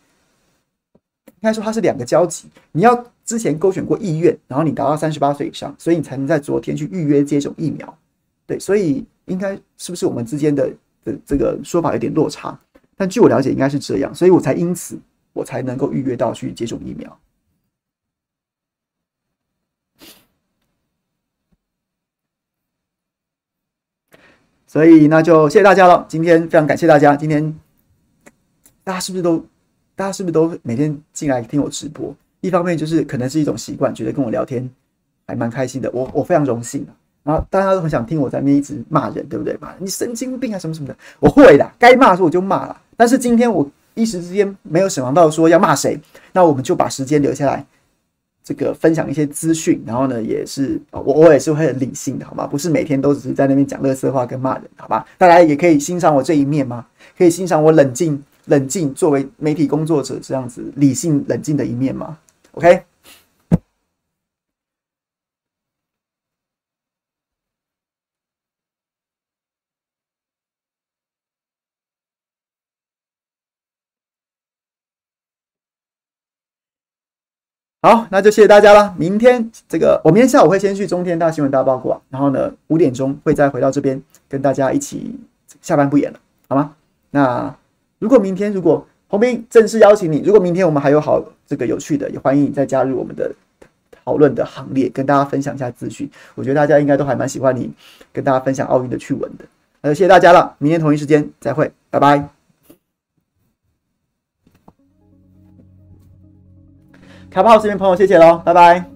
[1.45, 7.99] 应该说它是两个交集，你要之前勾选过意愿，然后你达到三十八岁以上，所以你才能在昨天去预约接种疫苗。
[8.47, 10.73] 对，所以应该是不是我们之间的
[11.05, 12.59] 的这个说法有点落差？
[12.97, 14.99] 但据我了解，应该是这样，所以我才因此。
[15.35, 17.19] 我才能够预约到去接种疫苗，
[24.69, 26.07] 所以那就谢谢大家了。
[26.09, 27.59] 今天非常感谢大家，今天
[28.85, 29.45] 大家是不是都，
[29.97, 32.15] 大家是不是都每天进来听我直播？
[32.41, 34.69] 一方面就是可能是一种习惯，觉得跟我聊天
[35.27, 36.87] 还蛮开心的，我我非常荣幸。
[37.23, 39.57] 然后大家都很想听我在那边一直骂人，对不对？
[39.61, 42.81] 骂你神经病啊什么什么的，我会的，该骂的时候我就骂了。
[42.97, 43.69] 但是今天我。
[43.97, 45.97] 一时之间没有想到说要骂谁，
[46.33, 47.65] 那我们就把时间留下来，
[48.43, 52.45] 这个分享一些资讯，然后呢，也是我我也是会很理性的，好吗？
[52.45, 55.07] 不是每天都只是在那边讲乐色话跟骂人，好吧？
[55.17, 56.85] 大家也可以欣赏我这一面吗？
[57.17, 62.19] 可以欣赏我冷静冷静作为媒体工作者这样子理性冷静的一面吗
[62.53, 62.85] ？OK。
[77.83, 78.95] 好，那就谢谢大家了。
[78.99, 85.21] 明天这个，我明天下午会先去中天大新闻大报过，然后呢，五点钟会再回到这边跟大家一起
[85.61, 86.19] 下班不演了，
[86.49, 86.75] 好吗？
[87.11, 87.55] 那
[87.99, 93.33] 如果明天如果红兵正式邀请你，如果明天我们还有好这个有趣的，也欢迎你再加入我们的
[94.05, 96.11] 讨论的行列，跟大家分享一下资讯。
[96.35, 97.73] 我觉得大家应该都还蛮喜欢你
[98.13, 99.45] 跟大家分享奥运的趣闻的。
[99.81, 102.29] 那就谢谢大家了，明天同一时间再会，拜拜。
[107.31, 108.94] 卡不好，这边朋友，谢谢喽，拜拜。